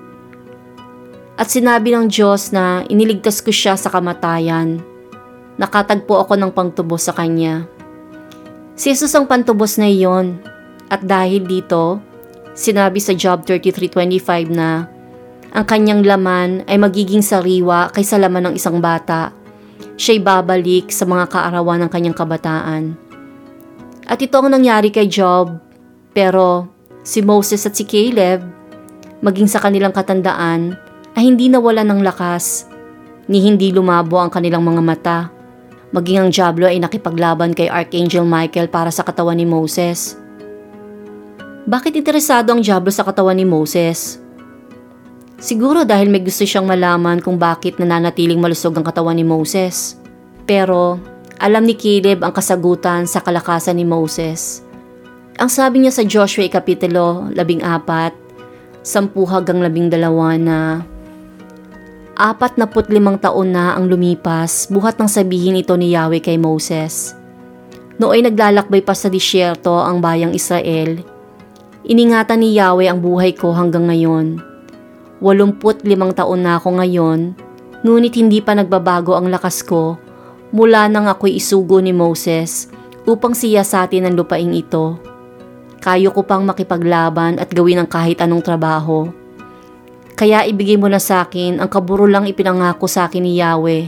at 1.39 1.47
sinabi 1.47 1.95
ng 1.95 2.11
Diyos 2.11 2.51
na 2.51 2.83
iniligtas 2.91 3.39
ko 3.39 3.47
siya 3.47 3.79
sa 3.79 3.87
kamatayan. 3.87 4.83
Nakatagpo 5.55 6.19
ako 6.19 6.35
ng 6.35 6.51
pangtubos 6.51 7.07
sa 7.07 7.15
Kanya. 7.15 7.63
Si 8.75 8.91
Jesus 8.91 9.15
ang 9.15 9.23
pantubos 9.23 9.79
na 9.79 9.87
iyon. 9.87 10.35
At 10.91 10.99
dahil 11.07 11.47
dito, 11.47 12.03
sinabi 12.51 12.99
sa 12.99 13.15
Job 13.15 13.47
33.25 13.47 14.51
na 14.51 14.87
ang 15.49 15.65
kanyang 15.65 16.03
laman 16.03 16.49
ay 16.67 16.75
magiging 16.75 17.23
sariwa 17.23 17.87
kaysa 17.93 18.19
laman 18.19 18.51
ng 18.51 18.55
isang 18.59 18.83
bata. 18.83 19.31
Siya'y 19.95 20.19
babalik 20.19 20.91
sa 20.91 21.07
mga 21.07 21.27
kaarawan 21.29 21.87
ng 21.87 21.91
kanyang 21.91 22.17
kabataan. 22.17 22.99
At 24.09 24.19
ito 24.19 24.35
ang 24.39 24.49
nangyari 24.49 24.91
kay 24.91 25.07
Job, 25.07 25.55
pero 26.11 26.67
si 27.05 27.21
Moses 27.21 27.63
at 27.63 27.77
si 27.77 27.85
Caleb, 27.85 28.43
maging 29.21 29.47
sa 29.47 29.61
kanilang 29.61 29.93
katandaan, 29.93 30.88
ay 31.19 31.27
hindi 31.27 31.51
nawala 31.51 31.83
ng 31.83 31.99
lakas, 31.99 32.63
ni 33.27 33.43
hindi 33.43 33.75
lumabo 33.75 34.23
ang 34.23 34.31
kanilang 34.31 34.63
mga 34.63 34.79
mata. 34.79 35.17
Maging 35.91 36.15
ang 36.15 36.29
Diablo 36.31 36.63
ay 36.63 36.79
nakipaglaban 36.79 37.51
kay 37.51 37.67
Archangel 37.67 38.23
Michael 38.23 38.71
para 38.71 38.87
sa 38.87 39.03
katawan 39.03 39.35
ni 39.35 39.43
Moses. 39.43 40.15
Bakit 41.67 41.99
interesado 41.99 42.55
ang 42.55 42.63
Diablo 42.63 42.87
sa 42.87 43.03
katawan 43.03 43.35
ni 43.35 43.43
Moses? 43.43 44.15
Siguro 45.43 45.83
dahil 45.83 46.07
may 46.07 46.23
gusto 46.23 46.47
siyang 46.47 46.63
malaman 46.63 47.19
kung 47.19 47.35
bakit 47.35 47.83
nananatiling 47.83 48.39
malusog 48.39 48.79
ang 48.79 48.87
katawan 48.87 49.19
ni 49.19 49.27
Moses. 49.27 49.99
Pero 50.47 51.03
alam 51.35 51.67
ni 51.67 51.75
Caleb 51.75 52.23
ang 52.23 52.31
kasagutan 52.31 53.03
sa 53.11 53.19
kalakasan 53.19 53.75
ni 53.75 53.83
Moses. 53.83 54.63
Ang 55.35 55.51
sabi 55.51 55.83
niya 55.83 55.91
sa 55.91 56.07
Joshua 56.07 56.47
Kapitulo 56.47 57.27
14, 57.35 58.87
10 58.87 59.35
hanggang 59.35 59.59
12 59.67 60.47
na 60.47 60.79
Apat 62.19 62.59
na 62.59 62.67
limang 62.67 63.15
taon 63.15 63.55
na 63.55 63.79
ang 63.79 63.87
lumipas 63.87 64.67
buhat 64.67 64.99
ng 64.99 65.07
sabihin 65.07 65.55
ito 65.55 65.71
ni 65.79 65.95
Yahweh 65.95 66.19
kay 66.19 66.35
Moses. 66.35 67.15
Nooy 67.95 68.19
naglalakbay 68.19 68.83
pa 68.83 68.91
sa 68.91 69.07
disyerto 69.07 69.79
ang 69.79 70.03
bayang 70.03 70.35
Israel. 70.35 70.99
Iningatan 71.87 72.43
ni 72.43 72.59
Yahweh 72.59 72.91
ang 72.91 72.99
buhay 72.99 73.31
ko 73.31 73.55
hanggang 73.55 73.87
ngayon. 73.87 74.35
Walumput 75.23 75.87
limang 75.87 76.11
taon 76.11 76.43
na 76.43 76.59
ako 76.59 76.83
ngayon, 76.83 77.39
ngunit 77.87 78.11
hindi 78.19 78.43
pa 78.43 78.51
nagbabago 78.51 79.15
ang 79.15 79.31
lakas 79.31 79.63
ko 79.63 79.95
mula 80.51 80.91
nang 80.91 81.07
ako'y 81.07 81.39
isugo 81.39 81.79
ni 81.79 81.95
Moses 81.95 82.67
upang 83.07 83.31
siyasatin 83.31 84.11
ang 84.11 84.19
lupaing 84.19 84.59
ito. 84.59 84.99
Kayo 85.79 86.11
ko 86.11 86.27
pang 86.27 86.43
makipaglaban 86.43 87.39
at 87.39 87.47
gawin 87.55 87.79
ang 87.79 87.87
kahit 87.87 88.19
anong 88.19 88.43
trabaho 88.43 89.07
kaya 90.19 90.43
ibigay 90.43 90.75
mo 90.75 90.91
na 90.91 90.99
sa 90.99 91.23
akin 91.23 91.63
ang 91.63 91.71
kaburulang 91.71 92.27
ipinangako 92.27 92.91
sa 92.91 93.07
akin 93.07 93.23
ni 93.23 93.39
Yahweh. 93.39 93.87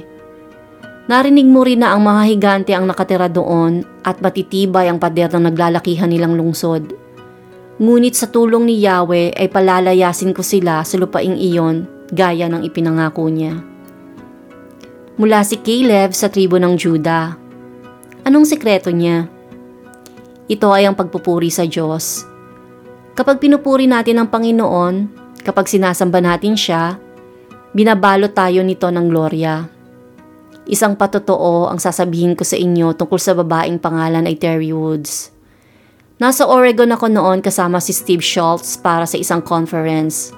Narinig 1.11 1.43
mo 1.43 1.67
rin 1.67 1.83
na 1.83 1.91
ang 1.91 2.07
mga 2.07 2.23
higante 2.31 2.71
ang 2.71 2.87
nakatira 2.87 3.27
doon 3.27 3.83
at 4.07 4.23
matitibay 4.23 4.87
ang 4.87 4.95
pader 4.95 5.27
ng 5.27 5.51
naglalakihan 5.51 6.07
nilang 6.07 6.39
lungsod. 6.39 6.95
Ngunit 7.83 8.15
sa 8.15 8.31
tulong 8.31 8.63
ni 8.63 8.79
Yahweh 8.79 9.35
ay 9.35 9.51
palalayasin 9.51 10.31
ko 10.31 10.39
sila 10.39 10.87
sa 10.87 10.95
lupaing 10.95 11.35
iyon 11.35 11.83
gaya 12.15 12.47
ng 12.47 12.63
ipinangako 12.63 13.27
niya. 13.27 13.59
Mula 15.19 15.43
si 15.43 15.59
Caleb 15.59 16.15
sa 16.15 16.31
tribo 16.31 16.55
ng 16.55 16.79
Juda. 16.79 17.35
Anong 18.23 18.47
sekreto 18.47 18.87
niya? 18.87 19.27
Ito 20.47 20.71
ay 20.71 20.87
ang 20.87 20.95
pagpupuri 20.95 21.51
sa 21.51 21.67
Diyos. 21.67 22.23
Kapag 23.19 23.43
pinupuri 23.43 23.83
natin 23.91 24.23
ang 24.23 24.31
Panginoon, 24.31 25.20
Kapag 25.41 25.65
sinasamba 25.65 26.21
natin 26.21 26.53
siya, 26.53 27.01
binabalot 27.73 28.33
tayo 28.33 28.61
nito 28.61 28.85
ng 28.93 29.05
gloria. 29.09 29.65
Isang 30.69 30.93
patotoo 30.93 31.65
ang 31.65 31.81
sasabihin 31.81 32.37
ko 32.37 32.45
sa 32.45 32.53
inyo 32.53 32.93
tungkol 32.93 33.17
sa 33.17 33.33
babaeng 33.33 33.81
pangalan 33.81 34.29
ay 34.29 34.37
Terry 34.37 34.69
Woods. 34.69 35.33
Nasa 36.21 36.45
Oregon 36.45 36.93
ako 36.93 37.09
noon 37.09 37.41
kasama 37.41 37.81
si 37.81 37.97
Steve 37.97 38.21
Schultz 38.21 38.77
para 38.77 39.09
sa 39.09 39.17
isang 39.17 39.41
conference. 39.41 40.29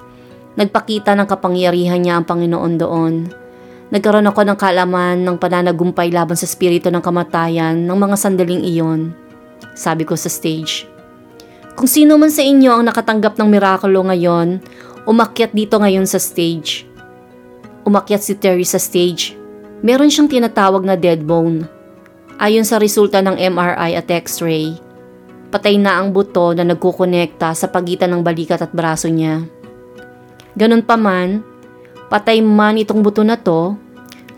Nagpakita 0.56 1.12
ng 1.12 1.28
kapangyarihan 1.28 2.00
niya 2.00 2.16
ang 2.16 2.24
Panginoon 2.24 2.74
doon. 2.80 3.14
Nagkaroon 3.92 4.24
ako 4.32 4.40
ng 4.48 4.56
kaalaman 4.56 5.20
ng 5.20 5.36
pananagumpay 5.36 6.08
laban 6.08 6.40
sa 6.40 6.48
spirito 6.48 6.88
ng 6.88 7.04
kamatayan 7.04 7.84
ng 7.84 7.98
mga 8.00 8.16
sandaling 8.16 8.64
iyon. 8.64 9.12
Sabi 9.76 10.08
ko 10.08 10.16
sa 10.16 10.32
stage. 10.32 10.88
Kung 11.76 11.90
sino 11.90 12.16
man 12.16 12.32
sa 12.32 12.40
inyo 12.40 12.70
ang 12.70 12.88
nakatanggap 12.88 13.36
ng 13.36 13.48
mirakulo 13.50 14.08
ngayon 14.08 14.64
Umakyat 15.04 15.52
dito 15.52 15.76
ngayon 15.76 16.08
sa 16.08 16.16
stage. 16.16 16.88
Umakyat 17.84 18.24
si 18.24 18.32
Terry 18.40 18.64
sa 18.64 18.80
stage. 18.80 19.36
Meron 19.84 20.08
siyang 20.08 20.32
tinatawag 20.32 20.80
na 20.80 20.96
dead 20.96 21.20
bone. 21.20 21.68
Ayon 22.40 22.64
sa 22.64 22.80
resulta 22.80 23.20
ng 23.20 23.36
MRI 23.36 24.00
at 24.00 24.08
X-ray, 24.08 24.80
patay 25.52 25.76
na 25.76 26.00
ang 26.00 26.08
buto 26.08 26.56
na 26.56 26.64
nagkukonekta 26.64 27.52
sa 27.52 27.68
pagitan 27.68 28.16
ng 28.16 28.24
balikat 28.24 28.64
at 28.64 28.72
braso 28.72 29.12
niya. 29.12 29.44
Ganun 30.56 30.80
pa 30.80 30.96
man, 30.96 31.44
patay 32.08 32.40
man 32.40 32.80
itong 32.80 33.04
buto 33.04 33.20
na 33.20 33.36
to, 33.36 33.76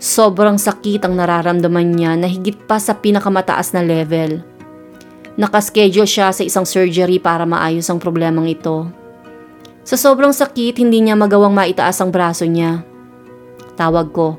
sobrang 0.03 0.59
sakit 0.59 1.07
ang 1.07 1.15
nararamdaman 1.15 1.95
niya 1.95 2.19
na 2.19 2.27
higit 2.27 2.59
pa 2.67 2.75
sa 2.75 2.91
pinakamataas 2.91 3.71
na 3.71 3.87
level. 3.87 4.43
Nakaschedule 5.39 6.09
siya 6.09 6.35
sa 6.35 6.43
isang 6.43 6.67
surgery 6.67 7.23
para 7.23 7.47
maayos 7.47 7.87
ang 7.87 8.03
problemang 8.03 8.51
ito. 8.51 9.06
Sa 9.87 9.95
sobrang 9.95 10.35
sakit, 10.35 10.83
hindi 10.83 10.99
niya 10.99 11.15
magawang 11.15 11.55
maitaas 11.55 12.03
ang 12.03 12.11
braso 12.11 12.43
niya. 12.43 12.83
Tawag 13.79 14.11
ko. 14.11 14.35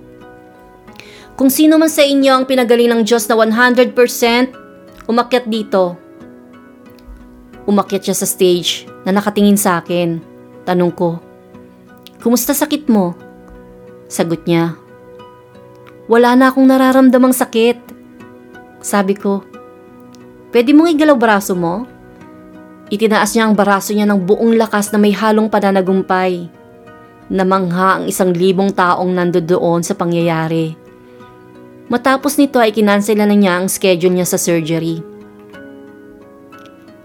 Kung 1.41 1.49
sino 1.49 1.81
man 1.81 1.89
sa 1.89 2.05
inyo 2.05 2.37
ang 2.37 2.45
pinagaling 2.45 2.93
ng 2.93 3.01
Diyos 3.01 3.25
na 3.33 3.41
100%, 3.41 3.97
umakyat 5.09 5.49
dito. 5.49 5.97
Umakyat 7.65 8.05
siya 8.05 8.17
sa 8.21 8.29
stage 8.29 8.85
na 9.09 9.17
nakatingin 9.17 9.57
sa 9.57 9.81
akin. 9.81 10.21
Tanong 10.69 10.93
ko, 10.93 11.17
Kumusta 12.21 12.53
sakit 12.53 12.93
mo? 12.93 13.17
Sagot 14.05 14.45
niya, 14.45 14.77
Wala 16.13 16.37
na 16.37 16.53
akong 16.53 16.69
nararamdamang 16.69 17.33
sakit. 17.33 17.81
Sabi 18.85 19.17
ko, 19.17 19.41
Pwede 20.53 20.77
mong 20.77 20.93
igalaw 20.93 21.17
braso 21.17 21.57
mo? 21.57 21.89
Itinaas 22.89 23.37
niya 23.37 23.45
ang 23.45 23.53
braso 23.53 23.93
niya 23.93 24.09
ng 24.09 24.25
buong 24.25 24.57
lakas 24.57 24.89
na 24.93 24.99
may 25.01 25.13
halong 25.13 25.53
pananagumpay. 25.53 26.49
Namangha 27.29 28.01
ang 28.01 28.05
isang 28.09 28.33
libong 28.33 28.73
taong 28.73 29.13
nandoon 29.13 29.85
sa 29.85 29.93
pangyayari. 29.93 30.73
Matapos 31.93 32.41
nito 32.41 32.57
ay 32.57 32.73
kinansela 32.73 33.29
na 33.29 33.37
niya 33.37 33.61
ang 33.61 33.69
schedule 33.69 34.17
niya 34.17 34.25
sa 34.25 34.41
surgery. 34.41 35.05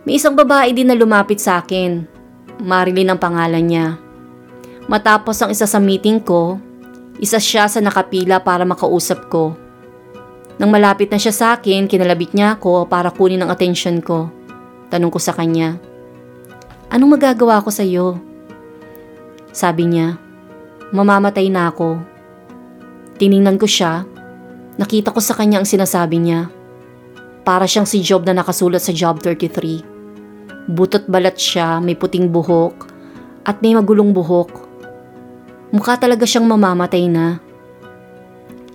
May 0.08 0.20
isang 0.20 0.36
babae 0.36 0.72
din 0.72 0.88
na 0.88 0.96
lumapit 0.96 1.44
sa 1.44 1.60
akin. 1.60 2.08
Marilyn 2.64 3.12
ang 3.12 3.20
pangalan 3.20 3.64
niya. 3.64 3.88
Matapos 4.88 5.40
ang 5.40 5.52
isa 5.52 5.68
sa 5.68 5.80
meeting 5.80 6.20
ko, 6.20 6.60
isa 7.20 7.40
siya 7.40 7.72
sa 7.72 7.80
nakapila 7.80 8.44
para 8.44 8.68
makausap 8.68 9.32
ko. 9.32 9.56
Nang 10.60 10.72
malapit 10.72 11.08
na 11.12 11.20
siya 11.20 11.32
sa 11.32 11.48
akin, 11.56 11.88
kinalabit 11.88 12.36
niya 12.36 12.60
ako 12.60 12.88
para 12.92 13.12
kunin 13.12 13.44
ang 13.44 13.52
atensyon 13.52 14.04
ko. 14.04 14.43
Tanong 14.94 15.10
ko 15.10 15.18
sa 15.18 15.34
kanya, 15.34 15.82
Anong 16.94 17.18
magagawa 17.18 17.58
ko 17.66 17.74
sa 17.74 17.82
iyo? 17.82 18.22
Sabi 19.50 19.90
niya, 19.90 20.14
mamamatay 20.94 21.50
na 21.50 21.74
ako. 21.74 21.98
Tiningnan 23.18 23.58
ko 23.58 23.66
siya, 23.66 24.06
nakita 24.78 25.10
ko 25.10 25.18
sa 25.18 25.34
kanya 25.34 25.58
ang 25.58 25.66
sinasabi 25.66 26.22
niya. 26.22 26.54
Para 27.42 27.66
siyang 27.66 27.90
si 27.90 27.98
Job 28.06 28.30
na 28.30 28.38
nakasulat 28.38 28.78
sa 28.78 28.94
Job 28.94 29.18
33. 29.26 30.70
Butot 30.70 31.10
balat 31.10 31.34
siya, 31.34 31.82
may 31.82 31.98
puting 31.98 32.30
buhok, 32.30 32.86
at 33.42 33.58
may 33.66 33.74
magulong 33.74 34.14
buhok. 34.14 34.54
Mukha 35.74 35.98
talaga 35.98 36.30
siyang 36.30 36.46
mamamatay 36.46 37.10
na. 37.10 37.42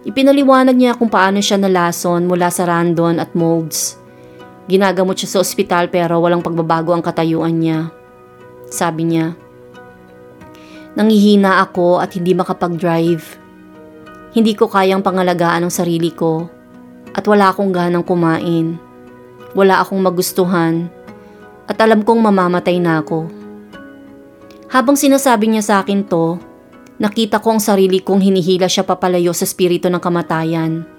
Ipinaliwanag 0.03 0.75
niya 0.75 0.99
kung 0.99 1.07
paano 1.07 1.39
siya 1.39 1.55
nalason 1.55 2.27
mula 2.27 2.51
sa 2.51 2.67
randon 2.67 3.23
at 3.23 3.31
molds. 3.39 3.98
Ginagamot 4.69 5.17
siya 5.17 5.33
sa 5.33 5.41
ospital 5.41 5.89
pero 5.89 6.21
walang 6.21 6.45
pagbabago 6.45 6.93
ang 6.93 7.01
katayuan 7.01 7.57
niya. 7.57 7.89
Sabi 8.69 9.09
niya, 9.09 9.33
Nangihina 10.93 11.65
ako 11.65 12.05
at 12.05 12.13
hindi 12.13 12.37
makapag-drive. 12.37 13.25
Hindi 14.37 14.53
ko 14.53 14.69
kayang 14.69 15.01
pangalagaan 15.01 15.65
ang 15.65 15.73
sarili 15.73 16.13
ko 16.13 16.53
at 17.17 17.25
wala 17.25 17.49
akong 17.49 17.73
ganang 17.73 18.05
kumain. 18.05 18.77
Wala 19.57 19.81
akong 19.81 20.05
magustuhan 20.05 20.93
at 21.65 21.79
alam 21.81 22.05
kong 22.05 22.21
mamamatay 22.21 22.77
na 22.77 23.01
ako. 23.01 23.31
Habang 24.69 25.01
sinasabi 25.01 25.49
niya 25.49 25.65
sa 25.65 25.75
akin 25.81 26.05
to, 26.05 26.37
nakita 27.01 27.41
ko 27.41 27.57
ang 27.57 27.63
sarili 27.63 28.05
kong 28.05 28.21
hinihila 28.21 28.69
siya 28.69 28.85
papalayo 28.85 29.33
sa 29.33 29.49
spirito 29.49 29.89
ng 29.89 30.03
kamatayan. 30.03 30.98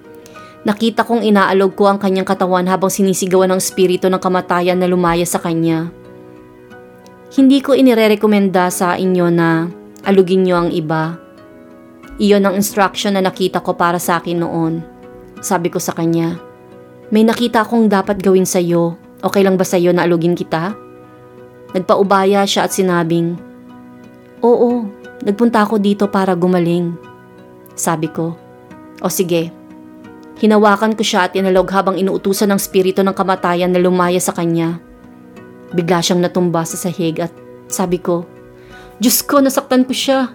Nakita 0.67 1.07
kong 1.07 1.23
inaalog 1.23 1.75
ko 1.75 1.87
ang 1.87 1.99
kanyang 2.01 2.27
katawan 2.27 2.67
habang 2.67 2.91
sinisigawan 2.91 3.47
ng 3.55 3.61
spirito 3.63 4.11
ng 4.11 4.19
kamatayan 4.19 4.75
na 4.75 4.91
lumaya 4.91 5.23
sa 5.23 5.39
kanya. 5.39 5.87
Hindi 7.31 7.63
ko 7.63 7.77
inirerekomenda 7.77 8.67
sa 8.73 8.99
inyo 8.99 9.27
na 9.31 9.69
alugin 10.03 10.43
niyo 10.43 10.59
ang 10.59 10.69
iba. 10.73 11.15
Iyon 12.19 12.43
ang 12.43 12.55
instruction 12.59 13.15
na 13.15 13.23
nakita 13.23 13.63
ko 13.63 13.77
para 13.79 14.01
sa 14.01 14.19
akin 14.19 14.43
noon. 14.43 14.83
Sabi 15.39 15.71
ko 15.71 15.79
sa 15.79 15.95
kanya, 15.95 16.35
may 17.13 17.23
nakita 17.23 17.63
akong 17.63 17.87
dapat 17.87 18.19
gawin 18.19 18.43
sa 18.43 18.59
iyo 18.59 18.99
Okay 19.19 19.43
lang 19.43 19.59
ba 19.59 19.67
sa 19.67 19.75
iyo 19.75 19.91
na 19.91 20.07
alugin 20.07 20.31
kita? 20.31 20.71
Nagpaubaya 21.75 22.47
siya 22.47 22.65
at 22.65 22.71
sinabing, 22.71 23.35
Oo, 24.39 24.87
nagpunta 25.27 25.59
ako 25.67 25.75
dito 25.75 26.07
para 26.07 26.31
gumaling. 26.39 26.95
Sabi 27.75 28.07
ko, 28.07 28.39
O 29.03 29.11
sige. 29.11 29.58
Hinawakan 30.39 30.95
ko 30.95 31.03
siya 31.03 31.27
at 31.27 31.35
inalog 31.35 31.67
habang 31.75 31.99
inuutusan 31.99 32.47
ng 32.49 32.59
spirito 32.59 33.03
ng 33.03 33.11
kamatayan 33.11 33.75
na 33.75 33.79
lumaya 33.83 34.19
sa 34.23 34.31
kanya. 34.31 34.79
Bigla 35.75 35.99
siyang 35.99 36.23
natumba 36.23 36.63
sa 36.63 36.79
sahig 36.79 37.19
at 37.19 37.31
sabi 37.67 37.99
ko, 37.99 38.23
Diyos 39.03 39.19
ko, 39.23 39.43
nasaktan 39.43 39.83
ko 39.83 39.93
siya. 39.93 40.31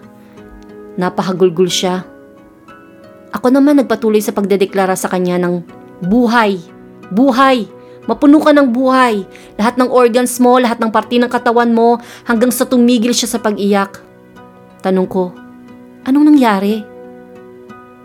Napahagulgul 0.95 1.67
siya. 1.67 2.05
Ako 3.33 3.51
naman 3.51 3.81
nagpatuloy 3.81 4.21
sa 4.21 4.31
pagdedeklara 4.31 4.95
sa 4.95 5.09
kanya 5.11 5.41
ng 5.41 5.65
buhay, 6.05 6.61
buhay, 7.11 7.67
Mapuno 8.05 8.37
ka 8.37 8.53
ng 8.53 8.69
buhay. 8.69 9.25
Lahat 9.57 9.75
ng 9.81 9.89
organs 9.89 10.37
mo, 10.37 10.61
lahat 10.61 10.77
ng 10.77 10.93
parte 10.93 11.17
ng 11.17 11.29
katawan 11.29 11.73
mo, 11.73 11.97
hanggang 12.29 12.53
sa 12.53 12.69
tumigil 12.69 13.17
siya 13.17 13.37
sa 13.37 13.41
pag-iyak. 13.41 13.97
Tanong 14.85 15.09
ko, 15.09 15.33
anong 16.05 16.29
nangyari? 16.29 16.85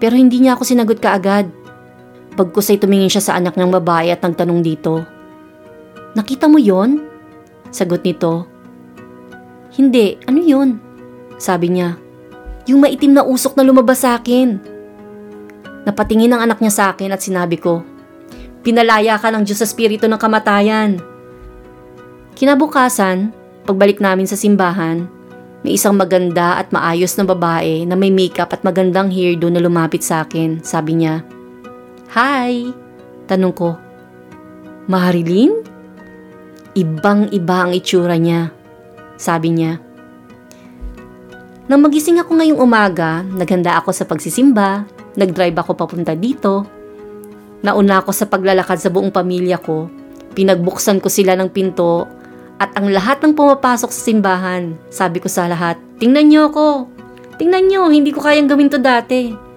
Pero 0.01 0.17
hindi 0.17 0.41
niya 0.41 0.57
ako 0.57 0.65
sinagot 0.65 0.97
kaagad. 0.97 1.60
Pagkus 2.41 2.73
ay 2.73 2.81
tumingin 2.81 3.13
siya 3.13 3.21
sa 3.21 3.37
anak 3.37 3.61
ng 3.61 3.69
babae 3.69 4.09
at 4.09 4.25
nagtanong 4.25 4.65
dito. 4.65 5.05
Nakita 6.17 6.49
mo 6.49 6.57
yon? 6.57 7.05
Sagot 7.69 8.01
nito. 8.01 8.49
Hindi, 9.77 10.17
ano 10.25 10.41
yon? 10.41 10.81
Sabi 11.37 11.69
niya. 11.69 12.01
Yung 12.65 12.81
maitim 12.81 13.13
na 13.13 13.29
usok 13.29 13.61
na 13.61 13.69
lumabas 13.69 14.09
sa 14.09 14.17
akin. 14.17 14.57
Napatingin 15.85 16.33
ang 16.33 16.49
anak 16.49 16.65
niya 16.65 16.73
sa 16.73 16.85
akin 16.97 17.13
at 17.13 17.21
sinabi 17.21 17.61
ko, 17.61 17.85
Pinalaya 18.65 19.21
ka 19.21 19.29
ng 19.29 19.45
Diyos 19.45 19.61
sa 19.61 19.69
spirito 19.69 20.09
ng 20.09 20.17
kamatayan. 20.17 20.97
Kinabukasan, 22.41 23.37
pagbalik 23.69 24.01
namin 24.01 24.25
sa 24.25 24.41
simbahan, 24.41 25.05
may 25.61 25.77
isang 25.77 25.93
maganda 25.93 26.57
at 26.57 26.73
maayos 26.73 27.21
na 27.21 27.29
babae 27.29 27.85
na 27.85 28.01
may 28.01 28.09
makeup 28.09 28.49
at 28.57 28.65
magandang 28.65 29.13
hairdo 29.13 29.53
na 29.53 29.61
lumapit 29.61 30.01
sa 30.01 30.25
akin. 30.25 30.65
Sabi 30.65 31.05
niya, 31.05 31.21
Hi! 32.11 32.67
Tanong 33.31 33.55
ko, 33.55 33.79
Marilyn? 34.91 35.63
Ibang-iba 36.75 37.57
ang 37.63 37.71
itsura 37.71 38.19
niya. 38.19 38.51
Sabi 39.15 39.55
niya, 39.55 39.79
Nang 41.71 41.87
magising 41.87 42.19
ako 42.19 42.35
ngayong 42.35 42.59
umaga, 42.59 43.23
naghanda 43.23 43.79
ako 43.79 43.95
sa 43.95 44.11
pagsisimba, 44.11 44.91
nagdrive 45.15 45.55
ako 45.55 45.79
papunta 45.79 46.19
dito, 46.19 46.67
Nauna 47.61 48.01
ako 48.01 48.11
sa 48.11 48.25
paglalakad 48.25 48.81
sa 48.81 48.89
buong 48.89 49.13
pamilya 49.13 49.61
ko. 49.61 49.93
Pinagbuksan 50.33 50.99
ko 50.99 51.13
sila 51.13 51.37
ng 51.37 51.53
pinto 51.53 52.09
at 52.57 52.73
ang 52.73 52.89
lahat 52.89 53.21
ng 53.21 53.37
pumapasok 53.37 53.93
sa 53.93 54.01
simbahan. 54.01 54.81
Sabi 54.89 55.21
ko 55.21 55.29
sa 55.29 55.45
lahat, 55.45 55.77
tingnan 56.01 56.33
niyo 56.33 56.49
ako. 56.49 56.89
Tingnan 57.37 57.69
niyo, 57.69 57.93
hindi 57.93 58.13
ko 58.17 58.25
kayang 58.25 58.49
gawin 58.49 58.73
to 58.73 58.81
dati. 58.81 59.50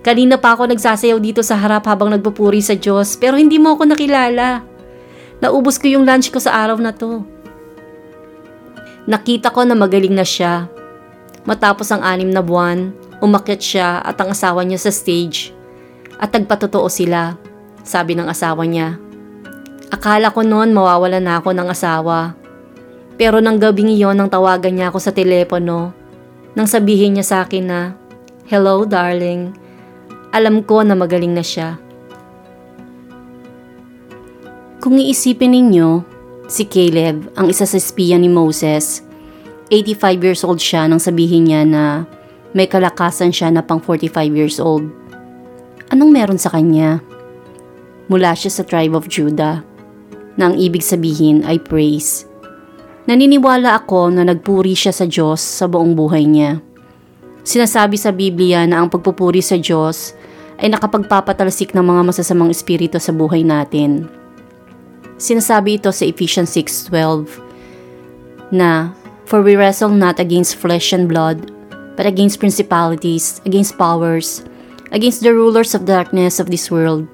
Kanina 0.00 0.40
pa 0.40 0.56
ako 0.56 0.72
nagsasayaw 0.72 1.20
dito 1.20 1.44
sa 1.44 1.60
harap 1.60 1.84
habang 1.84 2.08
nagpupuri 2.08 2.64
sa 2.64 2.72
Diyos 2.72 3.20
pero 3.20 3.36
hindi 3.36 3.60
mo 3.60 3.76
ako 3.76 3.92
nakilala. 3.92 4.64
Naubos 5.44 5.76
ko 5.76 5.92
yung 5.92 6.08
lunch 6.08 6.32
ko 6.32 6.40
sa 6.40 6.56
araw 6.56 6.80
na 6.80 6.92
to. 6.92 7.20
Nakita 9.04 9.52
ko 9.52 9.64
na 9.64 9.76
magaling 9.76 10.16
na 10.16 10.24
siya. 10.24 10.68
Matapos 11.44 11.88
ang 11.92 12.04
anim 12.04 12.28
na 12.28 12.40
buwan, 12.40 12.92
umakyat 13.20 13.60
siya 13.60 13.88
at 14.00 14.16
ang 14.20 14.32
asawa 14.32 14.64
niya 14.64 14.80
sa 14.80 14.92
stage 14.92 15.52
at 16.20 16.32
nagpatotoo 16.32 16.88
sila, 16.88 17.36
sabi 17.80 18.12
ng 18.12 18.28
asawa 18.28 18.68
niya. 18.68 19.00
Akala 19.88 20.32
ko 20.32 20.44
noon 20.44 20.76
mawawala 20.76 21.16
na 21.20 21.40
ako 21.40 21.56
ng 21.56 21.68
asawa. 21.68 22.36
Pero 23.16 23.40
nang 23.40 23.60
gabing 23.60 23.92
iyon 23.92 24.16
nang 24.16 24.32
tawagan 24.32 24.76
niya 24.76 24.88
ako 24.92 25.00
sa 25.00 25.12
telepono, 25.12 25.92
nang 26.56 26.68
sabihin 26.68 27.16
niya 27.16 27.26
sa 27.26 27.36
akin 27.44 27.64
na, 27.64 27.80
Hello 28.48 28.84
darling, 28.84 29.59
alam 30.30 30.62
ko 30.62 30.86
na 30.86 30.94
magaling 30.94 31.34
na 31.34 31.42
siya. 31.42 31.78
Kung 34.80 34.96
iisipin 34.96 35.52
ninyo, 35.52 36.02
si 36.48 36.64
Caleb 36.64 37.28
ang 37.36 37.52
isa 37.52 37.68
sa 37.68 37.76
espiya 37.76 38.16
ni 38.16 38.30
Moses, 38.32 39.04
85 39.68 40.24
years 40.24 40.42
old 40.42 40.58
siya 40.58 40.88
nang 40.88 40.98
sabihin 40.98 41.46
niya 41.46 41.62
na 41.68 42.08
may 42.56 42.66
kalakasan 42.66 43.30
siya 43.30 43.54
na 43.54 43.62
pang 43.62 43.78
45 43.78 44.34
years 44.34 44.56
old. 44.58 44.88
Anong 45.92 46.10
meron 46.10 46.40
sa 46.40 46.50
kanya? 46.50 46.98
Mula 48.10 48.34
siya 48.34 48.50
sa 48.50 48.66
tribe 48.66 48.98
of 48.98 49.06
Judah, 49.06 49.62
na 50.34 50.50
ang 50.50 50.56
ibig 50.58 50.82
sabihin 50.82 51.46
ay 51.46 51.62
praise. 51.62 52.26
Naniniwala 53.06 53.74
ako 53.74 54.10
na 54.10 54.26
nagpuri 54.26 54.74
siya 54.74 54.94
sa 54.94 55.06
Diyos 55.06 55.42
sa 55.42 55.66
buong 55.70 55.94
buhay 55.94 56.26
niya. 56.26 56.62
Sinasabi 57.46 57.96
sa 57.98 58.14
Biblia 58.14 58.66
na 58.66 58.82
ang 58.82 58.88
pagpupuri 58.90 59.40
sa 59.40 59.58
Diyos 59.58 60.14
ay 60.60 60.68
nakapagpapatalsik 60.68 61.72
ng 61.72 61.80
mga 61.80 62.12
masasamang 62.12 62.52
espiritu 62.52 63.00
sa 63.00 63.16
buhay 63.16 63.40
natin. 63.40 64.12
Sinasabi 65.16 65.80
ito 65.80 65.88
sa 65.92 66.04
Ephesians 66.04 66.52
6.12 66.52 68.52
na, 68.52 68.92
For 69.24 69.40
we 69.40 69.56
wrestle 69.56 69.92
not 69.92 70.20
against 70.20 70.60
flesh 70.60 70.92
and 70.92 71.08
blood, 71.08 71.52
but 71.96 72.04
against 72.04 72.40
principalities, 72.40 73.40
against 73.48 73.80
powers, 73.80 74.44
against 74.92 75.24
the 75.24 75.32
rulers 75.32 75.72
of 75.72 75.88
darkness 75.88 76.40
of 76.40 76.52
this 76.52 76.68
world, 76.68 77.08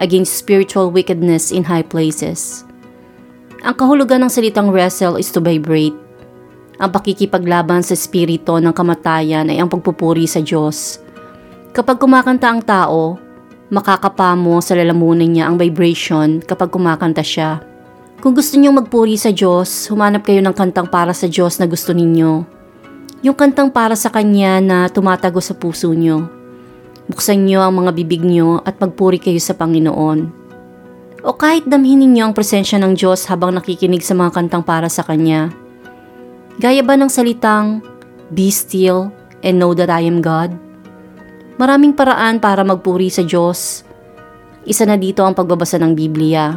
against 0.00 0.36
spiritual 0.36 0.92
wickedness 0.92 1.52
in 1.52 1.64
high 1.64 1.84
places. 1.84 2.64
Ang 3.62 3.78
kahulugan 3.78 4.26
ng 4.26 4.32
salitang 4.32 4.74
wrestle 4.74 5.16
is 5.16 5.30
to 5.30 5.38
vibrate. 5.38 5.94
Ang 6.82 6.90
pakikipaglaban 6.90 7.86
sa 7.86 7.94
espiritu 7.94 8.58
ng 8.58 8.74
kamatayan 8.74 9.46
ay 9.46 9.62
ang 9.62 9.70
pagpupuri 9.70 10.26
sa 10.26 10.42
Diyos 10.42 10.98
Kapag 11.72 11.96
kumakanta 11.96 12.52
ang 12.52 12.60
tao, 12.60 13.16
makakapa 13.72 14.36
mo 14.36 14.60
sa 14.60 14.76
lalamunan 14.76 15.24
niya 15.24 15.48
ang 15.48 15.56
vibration 15.56 16.44
kapag 16.44 16.68
kumakanta 16.68 17.24
siya. 17.24 17.64
Kung 18.20 18.36
gusto 18.36 18.60
niyo 18.60 18.76
magpuri 18.76 19.16
sa 19.16 19.32
Diyos, 19.32 19.88
humanap 19.88 20.28
kayo 20.28 20.44
ng 20.44 20.52
kantang 20.52 20.92
para 20.92 21.16
sa 21.16 21.24
Diyos 21.24 21.56
na 21.56 21.64
gusto 21.64 21.96
ninyo. 21.96 22.44
Yung 23.24 23.32
kantang 23.32 23.72
para 23.72 23.96
sa 23.96 24.12
Kanya 24.12 24.60
na 24.60 24.84
tumatago 24.92 25.40
sa 25.40 25.56
puso 25.56 25.88
niyo. 25.96 26.28
Buksan 27.08 27.48
niyo 27.48 27.64
ang 27.64 27.80
mga 27.80 27.96
bibig 27.96 28.20
niyo 28.20 28.60
at 28.68 28.76
magpuri 28.76 29.16
kayo 29.16 29.40
sa 29.40 29.56
Panginoon. 29.56 30.28
O 31.24 31.32
kahit 31.40 31.64
damhin 31.64 32.04
ninyo 32.04 32.28
ang 32.28 32.34
presensya 32.36 32.76
ng 32.84 33.00
Diyos 33.00 33.24
habang 33.32 33.56
nakikinig 33.56 34.04
sa 34.04 34.12
mga 34.12 34.36
kantang 34.36 34.60
para 34.60 34.92
sa 34.92 35.00
Kanya. 35.08 35.48
Gaya 36.60 36.84
ba 36.84 37.00
ng 37.00 37.08
salitang, 37.08 37.80
Be 38.28 38.52
still 38.52 39.08
and 39.40 39.56
know 39.56 39.72
that 39.72 39.88
I 39.88 40.04
am 40.04 40.20
God? 40.20 40.61
Maraming 41.60 41.92
paraan 41.92 42.40
para 42.40 42.64
magpuri 42.64 43.12
sa 43.12 43.20
Diyos. 43.20 43.84
Isa 44.64 44.88
na 44.88 44.96
dito 44.96 45.20
ang 45.26 45.36
pagbabasa 45.36 45.76
ng 45.76 45.92
Biblia 45.92 46.56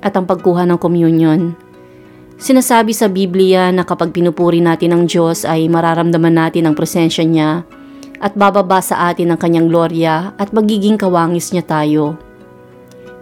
at 0.00 0.16
ang 0.16 0.24
pagkuha 0.24 0.64
ng 0.64 0.78
communion. 0.80 1.52
Sinasabi 2.40 2.96
sa 2.96 3.12
Biblia 3.12 3.68
na 3.68 3.84
kapag 3.84 4.16
pinupuri 4.16 4.64
natin 4.64 4.96
ang 4.96 5.04
Diyos 5.04 5.44
ay 5.44 5.68
mararamdaman 5.68 6.32
natin 6.32 6.64
ang 6.64 6.72
presensya 6.72 7.20
niya 7.20 7.68
at 8.16 8.32
bababa 8.32 8.80
sa 8.80 9.12
atin 9.12 9.28
ang 9.28 9.40
kanyang 9.40 9.68
gloria 9.68 10.32
at 10.40 10.48
magiging 10.56 10.96
kawangis 10.96 11.52
niya 11.52 11.68
tayo. 11.68 12.16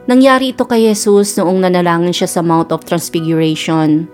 Nangyari 0.07 0.55
ito 0.55 0.71
kay 0.71 0.87
Jesus 0.87 1.35
noong 1.35 1.67
nanalangin 1.67 2.15
siya 2.15 2.31
sa 2.31 2.47
Mount 2.47 2.71
of 2.71 2.87
Transfiguration. 2.87 4.07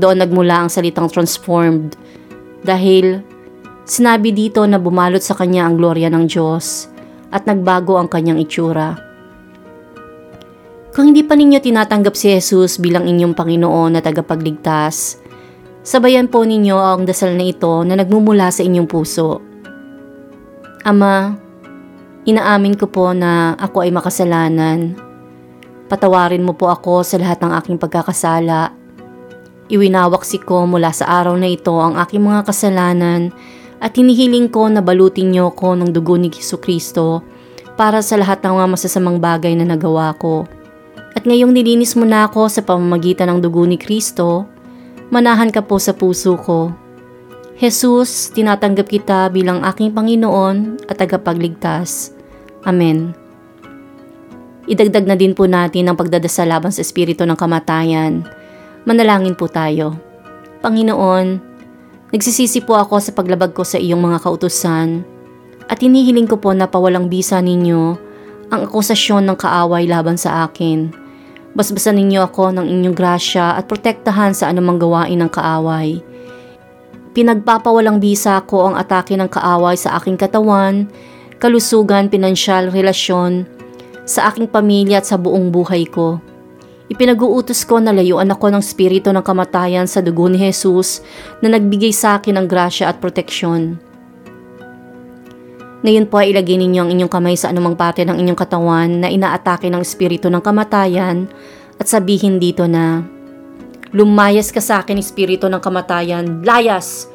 Doon 0.00 0.24
nagmula 0.24 0.64
ang 0.64 0.70
salitang 0.72 1.12
transformed 1.12 1.92
dahil 2.64 3.20
Sinabi 3.82 4.30
dito 4.30 4.62
na 4.62 4.78
bumalot 4.78 5.18
sa 5.18 5.34
kanya 5.34 5.66
ang 5.66 5.74
gloria 5.74 6.06
ng 6.06 6.30
Diyos 6.30 6.86
at 7.34 7.50
nagbago 7.50 7.98
ang 7.98 8.06
kanyang 8.06 8.38
itsura. 8.38 8.94
Kung 10.92 11.10
hindi 11.10 11.24
pa 11.24 11.34
ninyo 11.34 11.58
tinatanggap 11.58 12.14
si 12.14 12.30
Jesus 12.30 12.76
bilang 12.76 13.08
inyong 13.08 13.32
Panginoon 13.32 13.96
na 13.96 14.04
tagapagligtas, 14.04 15.18
sabayan 15.80 16.28
po 16.28 16.44
ninyo 16.44 16.76
ang 16.76 17.08
dasal 17.08 17.32
na 17.32 17.48
ito 17.48 17.80
na 17.82 17.96
nagmumula 17.96 18.52
sa 18.52 18.60
inyong 18.60 18.86
puso. 18.86 19.40
Ama, 20.84 21.32
inaamin 22.28 22.76
ko 22.76 22.86
po 22.92 23.16
na 23.16 23.56
ako 23.56 23.88
ay 23.88 23.90
makasalanan. 23.90 24.94
Patawarin 25.88 26.44
mo 26.44 26.54
po 26.54 26.68
ako 26.68 27.02
sa 27.02 27.16
lahat 27.16 27.40
ng 27.40 27.52
aking 27.56 27.80
pagkakasala. 27.80 28.76
Iwinawaksi 29.72 30.44
ko 30.44 30.68
mula 30.68 30.92
sa 30.92 31.08
araw 31.08 31.34
na 31.40 31.48
ito 31.48 31.72
ang 31.72 31.96
aking 31.96 32.20
mga 32.20 32.44
kasalanan 32.44 33.32
at 33.82 33.98
hinihiling 33.98 34.46
ko 34.46 34.70
na 34.70 34.78
balutin 34.78 35.34
niyo 35.34 35.50
ko 35.50 35.74
ng 35.74 35.90
dugo 35.90 36.14
ni 36.14 36.30
Heso 36.30 36.62
Kristo 36.62 37.26
para 37.74 37.98
sa 37.98 38.14
lahat 38.14 38.38
ng 38.46 38.54
mga 38.54 38.68
masasamang 38.78 39.18
bagay 39.18 39.58
na 39.58 39.66
nagawa 39.66 40.14
ko. 40.22 40.46
At 41.18 41.26
ngayong 41.26 41.50
nilinis 41.50 41.98
mo 41.98 42.06
na 42.06 42.30
ako 42.30 42.46
sa 42.46 42.62
pamamagitan 42.62 43.26
ng 43.26 43.38
dugo 43.42 43.66
ni 43.66 43.74
Kristo, 43.74 44.46
manahan 45.10 45.50
ka 45.50 45.66
po 45.66 45.82
sa 45.82 45.98
puso 45.98 46.38
ko. 46.38 46.70
Jesus, 47.58 48.30
tinatanggap 48.32 48.86
kita 48.86 49.28
bilang 49.34 49.66
aking 49.66 49.90
Panginoon 49.92 50.86
at 50.86 50.96
tagapagligtas. 51.02 52.14
Amen. 52.62 53.18
Idagdag 54.70 55.10
na 55.10 55.18
din 55.18 55.34
po 55.34 55.50
natin 55.50 55.90
ang 55.90 55.98
pagdadasal 55.98 56.46
laban 56.46 56.70
sa 56.70 56.86
espiritu 56.86 57.26
ng 57.26 57.34
kamatayan. 57.34 58.22
Manalangin 58.86 59.34
po 59.34 59.50
tayo. 59.50 59.98
Panginoon, 60.62 61.51
Nagsisisi 62.12 62.60
po 62.60 62.76
ako 62.76 63.00
sa 63.00 63.16
paglabag 63.16 63.56
ko 63.56 63.64
sa 63.64 63.80
iyong 63.80 64.04
mga 64.04 64.20
kautusan 64.20 65.00
at 65.64 65.80
hinihiling 65.80 66.28
ko 66.28 66.36
po 66.36 66.52
na 66.52 66.68
pawalang 66.68 67.08
bisa 67.08 67.40
ninyo 67.40 67.96
ang 68.52 68.60
akusasyon 68.68 69.24
ng 69.24 69.36
kaaway 69.40 69.88
laban 69.88 70.20
sa 70.20 70.44
akin. 70.44 70.92
Basbasan 71.56 71.96
ninyo 71.96 72.20
ako 72.20 72.52
ng 72.52 72.68
inyong 72.68 72.92
grasya 72.92 73.56
at 73.56 73.64
protektahan 73.64 74.36
sa 74.36 74.52
anumang 74.52 74.76
gawain 74.76 75.24
ng 75.24 75.32
kaaway. 75.32 76.04
Pinagpapawalang 77.16 77.96
bisa 77.96 78.44
ko 78.44 78.68
ang 78.68 78.76
atake 78.76 79.16
ng 79.16 79.32
kaaway 79.32 79.76
sa 79.76 79.96
aking 79.96 80.20
katawan, 80.20 80.92
kalusugan, 81.40 82.12
pinansyal, 82.12 82.68
relasyon, 82.68 83.48
sa 84.04 84.28
aking 84.28 84.52
pamilya 84.52 85.00
at 85.00 85.08
sa 85.08 85.16
buong 85.16 85.48
buhay 85.48 85.88
ko. 85.88 86.20
Ipinag-uutos 86.92 87.64
ko 87.64 87.80
na 87.80 87.88
layuan 87.88 88.28
ako 88.28 88.52
ng 88.52 88.60
spirito 88.60 89.08
ng 89.08 89.24
kamatayan 89.24 89.88
sa 89.88 90.04
dugo 90.04 90.28
ni 90.28 90.36
Jesus 90.36 91.00
na 91.40 91.48
nagbigay 91.48 91.88
sa 91.88 92.20
akin 92.20 92.36
ng 92.36 92.44
grasya 92.44 92.92
at 92.92 93.00
proteksyon. 93.00 93.80
Ngayon 95.80 96.04
po 96.12 96.20
ay 96.20 96.36
ilagay 96.36 96.60
ninyo 96.60 96.84
ang 96.84 96.90
inyong 96.92 97.08
kamay 97.08 97.32
sa 97.32 97.48
anumang 97.48 97.80
parte 97.80 98.04
ng 98.04 98.12
inyong 98.12 98.36
katawan 98.36 99.00
na 99.00 99.08
inaatake 99.08 99.72
ng 99.72 99.80
espiritu 99.80 100.28
ng 100.28 100.44
kamatayan 100.44 101.32
at 101.80 101.88
sabihin 101.88 102.36
dito 102.36 102.68
na, 102.68 103.00
Lumayas 103.96 104.52
ka 104.52 104.60
sa 104.60 104.84
akin, 104.84 105.00
espiritu 105.00 105.48
ng 105.48 105.64
kamatayan, 105.64 106.44
layas! 106.44 107.08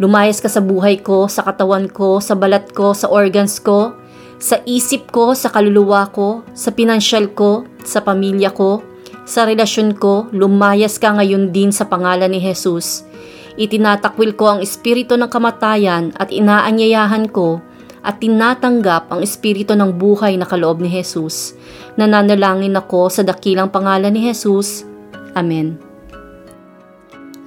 Lumayas 0.00 0.40
ka 0.40 0.48
sa 0.48 0.64
buhay 0.64 1.04
ko, 1.04 1.28
sa 1.28 1.44
katawan 1.44 1.84
ko, 1.92 2.16
sa 2.16 2.32
balat 2.32 2.72
ko, 2.72 2.96
sa 2.96 3.12
organs 3.12 3.60
ko, 3.60 3.92
sa 4.40 4.56
isip 4.64 5.12
ko, 5.12 5.36
sa 5.36 5.52
kaluluwa 5.52 6.08
ko, 6.16 6.44
sa 6.56 6.72
pinansyal 6.72 7.28
ko, 7.36 7.68
sa 7.84 8.00
pamilya 8.00 8.50
ko, 8.56 8.91
sa 9.32 9.48
relasyon 9.48 9.96
ko, 9.96 10.28
lumayas 10.28 11.00
ka 11.00 11.16
ngayon 11.16 11.56
din 11.56 11.72
sa 11.72 11.88
pangalan 11.88 12.28
ni 12.28 12.36
Jesus. 12.36 13.08
Itinatakwil 13.56 14.36
ko 14.36 14.52
ang 14.52 14.60
espiritu 14.60 15.16
ng 15.16 15.32
kamatayan 15.32 16.12
at 16.20 16.28
inaanyayahan 16.28 17.32
ko 17.32 17.64
at 18.04 18.20
tinatanggap 18.20 19.08
ang 19.08 19.24
espiritu 19.24 19.72
ng 19.72 19.96
buhay 19.96 20.36
na 20.36 20.44
kaloob 20.44 20.84
ni 20.84 20.92
Jesus. 20.92 21.56
Nananalangin 21.96 22.76
ako 22.76 23.08
sa 23.08 23.24
dakilang 23.24 23.72
pangalan 23.72 24.12
ni 24.12 24.28
Jesus. 24.28 24.84
Amen. 25.32 25.80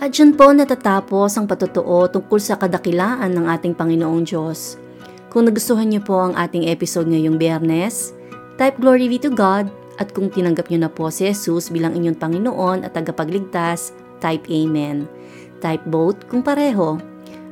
At 0.01 0.09
dyan 0.09 0.33
po 0.33 0.49
natatapos 0.57 1.37
ang 1.37 1.45
patutuo 1.45 2.09
tungkol 2.09 2.41
sa 2.41 2.57
kadakilaan 2.57 3.29
ng 3.29 3.45
ating 3.45 3.77
Panginoong 3.77 4.25
Diyos. 4.25 4.81
Kung 5.29 5.45
nagustuhan 5.45 5.85
niyo 5.85 6.01
po 6.01 6.17
ang 6.17 6.33
ating 6.33 6.65
episode 6.65 7.05
ngayong 7.05 7.37
biyernes, 7.37 8.09
type 8.57 8.81
glory 8.81 9.05
be 9.05 9.21
to 9.21 9.29
God 9.29 9.84
at 9.95 10.11
kung 10.11 10.27
tinanggap 10.27 10.67
nyo 10.67 10.85
na 10.85 10.91
po 10.91 11.07
si 11.07 11.27
Jesus 11.27 11.71
bilang 11.71 11.95
inyong 11.95 12.19
Panginoon 12.19 12.83
at 12.83 12.95
tagapagligtas, 12.95 13.95
type 14.19 14.47
Amen. 14.51 15.07
Type 15.63 15.83
both 15.87 16.27
kung 16.27 16.43
pareho. 16.43 16.99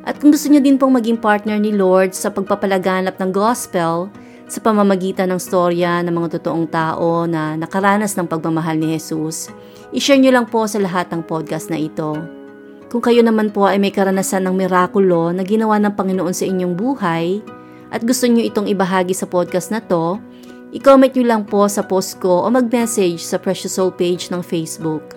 At 0.04 0.20
kung 0.20 0.36
gusto 0.36 0.52
nyo 0.52 0.60
din 0.60 0.76
pong 0.76 1.00
maging 1.00 1.20
partner 1.20 1.56
ni 1.56 1.72
Lord 1.72 2.12
sa 2.12 2.28
pagpapalaganap 2.28 3.16
ng 3.16 3.32
gospel 3.32 4.12
sa 4.52 4.60
pamamagitan 4.60 5.32
ng 5.32 5.40
storya 5.40 6.04
ng 6.04 6.12
mga 6.12 6.38
totoong 6.40 6.68
tao 6.68 7.24
na 7.24 7.56
nakaranas 7.56 8.12
ng 8.20 8.28
pagmamahal 8.28 8.76
ni 8.76 9.00
Jesus, 9.00 9.48
ishare 9.96 10.20
nyo 10.20 10.36
lang 10.36 10.46
po 10.52 10.68
sa 10.68 10.84
lahat 10.84 11.08
ng 11.10 11.24
podcast 11.24 11.72
na 11.72 11.80
ito. 11.80 12.20
Kung 12.92 13.02
kayo 13.02 13.24
naman 13.26 13.50
po 13.50 13.66
ay 13.66 13.80
may 13.80 13.90
karanasan 13.90 14.46
ng 14.46 14.54
mirakulo 14.54 15.32
na 15.32 15.42
ginawa 15.48 15.80
ng 15.80 15.96
Panginoon 15.96 16.36
sa 16.36 16.46
inyong 16.46 16.76
buhay 16.76 17.42
at 17.90 18.04
gusto 18.04 18.28
nyo 18.28 18.44
itong 18.44 18.70
ibahagi 18.70 19.16
sa 19.16 19.26
podcast 19.26 19.72
na 19.74 19.82
to, 19.82 20.20
I-comment 20.74 21.14
nyo 21.14 21.26
lang 21.30 21.46
po 21.46 21.70
sa 21.70 21.86
post 21.86 22.18
ko 22.18 22.42
o 22.42 22.50
mag-message 22.50 23.22
sa 23.22 23.38
Precious 23.38 23.78
Soul 23.78 23.94
page 23.94 24.34
ng 24.34 24.42
Facebook. 24.42 25.14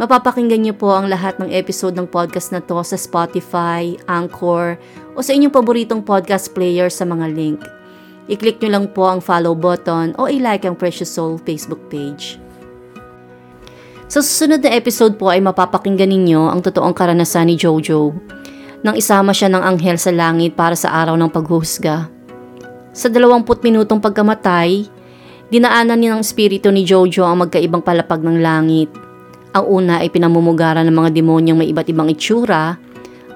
Mapapakinggan 0.00 0.64
nyo 0.64 0.72
po 0.72 0.96
ang 0.96 1.12
lahat 1.12 1.36
ng 1.36 1.52
episode 1.52 1.92
ng 1.92 2.08
podcast 2.08 2.56
na 2.56 2.64
to 2.64 2.80
sa 2.80 2.96
Spotify, 2.96 3.92
Anchor, 4.08 4.80
o 5.12 5.20
sa 5.20 5.36
inyong 5.36 5.52
paboritong 5.52 6.00
podcast 6.00 6.56
player 6.56 6.88
sa 6.88 7.04
mga 7.04 7.36
link. 7.36 7.60
I-click 8.32 8.64
nyo 8.64 8.80
lang 8.80 8.86
po 8.96 9.04
ang 9.04 9.20
follow 9.20 9.52
button 9.52 10.16
o 10.16 10.24
i-like 10.24 10.64
ang 10.64 10.72
Precious 10.72 11.12
Soul 11.12 11.36
Facebook 11.44 11.84
page. 11.92 12.40
Sa 14.08 14.24
susunod 14.24 14.64
na 14.64 14.72
episode 14.72 15.20
po 15.20 15.28
ay 15.28 15.44
mapapakinggan 15.44 16.08
ninyo 16.08 16.48
ang 16.48 16.64
totoong 16.64 16.96
karanasan 16.96 17.52
ni 17.52 17.60
Jojo 17.60 18.16
nang 18.80 18.96
isama 18.96 19.36
siya 19.36 19.52
ng 19.52 19.60
anghel 19.60 20.00
sa 20.00 20.16
langit 20.16 20.56
para 20.56 20.72
sa 20.72 20.96
araw 20.96 21.12
ng 21.20 21.28
paghuhusga. 21.28 22.17
Sa 22.98 23.06
20 23.06 23.46
minutong 23.62 24.02
pagkamatay, 24.02 24.90
dinaanan 25.54 26.02
niya 26.02 26.18
ng 26.18 26.22
espiritu 26.26 26.74
ni 26.74 26.82
Jojo 26.82 27.22
ang 27.22 27.46
magkaibang 27.46 27.78
palapag 27.78 28.26
ng 28.26 28.42
langit. 28.42 28.90
Ang 29.54 29.64
una 29.70 30.02
ay 30.02 30.10
pinamumugara 30.10 30.82
ng 30.82 30.90
mga 30.90 31.14
demonyong 31.14 31.62
may 31.62 31.70
iba't 31.70 31.86
ibang 31.94 32.10
itsura 32.10 32.74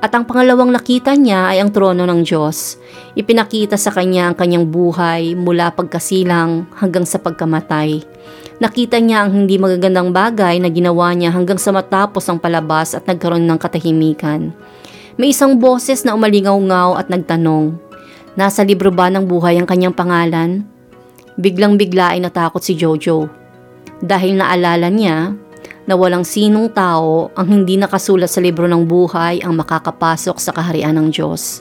at 0.03 0.11
ang 0.11 0.27
pangalawang 0.27 0.75
nakita 0.75 1.15
niya 1.15 1.55
ay 1.55 1.63
ang 1.63 1.71
trono 1.71 2.03
ng 2.03 2.27
Diyos. 2.27 2.75
Ipinakita 3.15 3.79
sa 3.79 3.95
kanya 3.95 4.35
ang 4.35 4.35
kanyang 4.35 4.67
buhay 4.67 5.39
mula 5.39 5.71
pagkasilang 5.71 6.67
hanggang 6.83 7.07
sa 7.07 7.23
pagkamatay. 7.23 8.03
Nakita 8.59 8.99
niya 8.99 9.23
ang 9.23 9.47
hindi 9.47 9.63
magagandang 9.63 10.11
bagay 10.11 10.59
na 10.59 10.75
ginawa 10.75 11.15
niya 11.15 11.31
hanggang 11.31 11.63
sa 11.63 11.71
matapos 11.71 12.27
ang 12.27 12.43
palabas 12.43 12.99
at 12.99 13.07
nagkaroon 13.07 13.47
ng 13.47 13.59
katahimikan. 13.63 14.51
May 15.15 15.31
isang 15.31 15.63
boses 15.63 16.03
na 16.03 16.19
umalingaw-ngaw 16.19 16.99
at 16.99 17.07
nagtanong, 17.07 17.79
Nasa 18.33 18.65
libro 18.65 18.89
ba 18.89 19.13
ng 19.13 19.29
buhay 19.29 19.61
ang 19.61 19.69
kanyang 19.69 19.93
pangalan? 19.93 20.65
Biglang 21.37 21.77
bigla 21.77 22.17
ay 22.17 22.25
natakot 22.25 22.65
si 22.65 22.73
Jojo. 22.73 23.29
Dahil 24.01 24.41
naalala 24.41 24.89
niya 24.89 25.37
na 25.85 25.95
walang 26.01 26.25
sinong 26.25 26.73
tao 26.73 27.29
ang 27.37 27.47
hindi 27.53 27.77
nakasulat 27.77 28.33
sa 28.33 28.41
libro 28.41 28.65
ng 28.65 28.89
buhay 28.89 29.45
ang 29.45 29.53
makakapasok 29.61 30.41
sa 30.41 30.49
kaharian 30.57 30.97
ng 30.97 31.13
Diyos. 31.13 31.61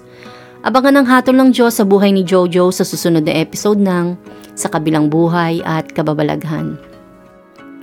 Abangan 0.63 1.03
ang 1.03 1.07
hatol 1.11 1.35
ng 1.43 1.51
Diyos 1.51 1.75
sa 1.75 1.83
buhay 1.83 2.15
ni 2.15 2.23
Jojo 2.23 2.71
sa 2.71 2.87
susunod 2.87 3.27
na 3.27 3.35
episode 3.35 3.83
ng 3.83 4.15
Sa 4.55 4.71
Kabilang 4.71 5.11
Buhay 5.11 5.59
at 5.67 5.91
Kababalaghan. 5.91 6.79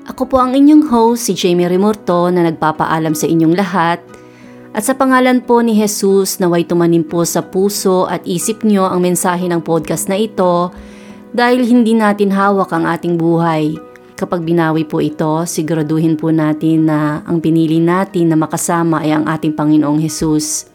Ako 0.09 0.25
po 0.25 0.41
ang 0.41 0.57
inyong 0.57 0.89
host, 0.89 1.29
si 1.29 1.37
Jamie 1.37 1.69
Remorto 1.69 2.33
na 2.33 2.41
nagpapaalam 2.49 3.13
sa 3.13 3.29
inyong 3.29 3.53
lahat 3.53 4.01
at 4.79 4.87
sa 4.87 4.95
pangalan 4.95 5.43
po 5.43 5.59
ni 5.59 5.75
Jesus 5.75 6.39
naway 6.39 6.63
tumanim 6.63 7.03
po 7.03 7.27
sa 7.27 7.43
puso 7.43 8.07
at 8.07 8.23
isip 8.23 8.63
nyo 8.63 8.87
ang 8.87 9.03
mensahe 9.03 9.51
ng 9.51 9.59
podcast 9.59 10.07
na 10.07 10.15
ito 10.15 10.71
dahil 11.35 11.67
hindi 11.67 11.99
natin 11.99 12.31
hawak 12.31 12.71
ang 12.71 12.87
ating 12.87 13.19
buhay. 13.19 13.75
Kapag 14.15 14.47
binawi 14.47 14.87
po 14.87 15.03
ito, 15.03 15.43
siguraduhin 15.43 16.15
po 16.15 16.31
natin 16.31 16.87
na 16.87 17.27
ang 17.27 17.43
pinili 17.43 17.83
natin 17.83 18.31
na 18.31 18.39
makasama 18.39 19.03
ay 19.03 19.19
ang 19.19 19.27
ating 19.27 19.59
Panginoong 19.59 19.99
Jesus. 19.99 20.71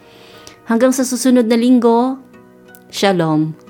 Hanggang 0.67 0.91
sa 0.91 1.07
susunod 1.07 1.47
na 1.47 1.55
linggo, 1.55 2.19
Shalom. 2.91 3.62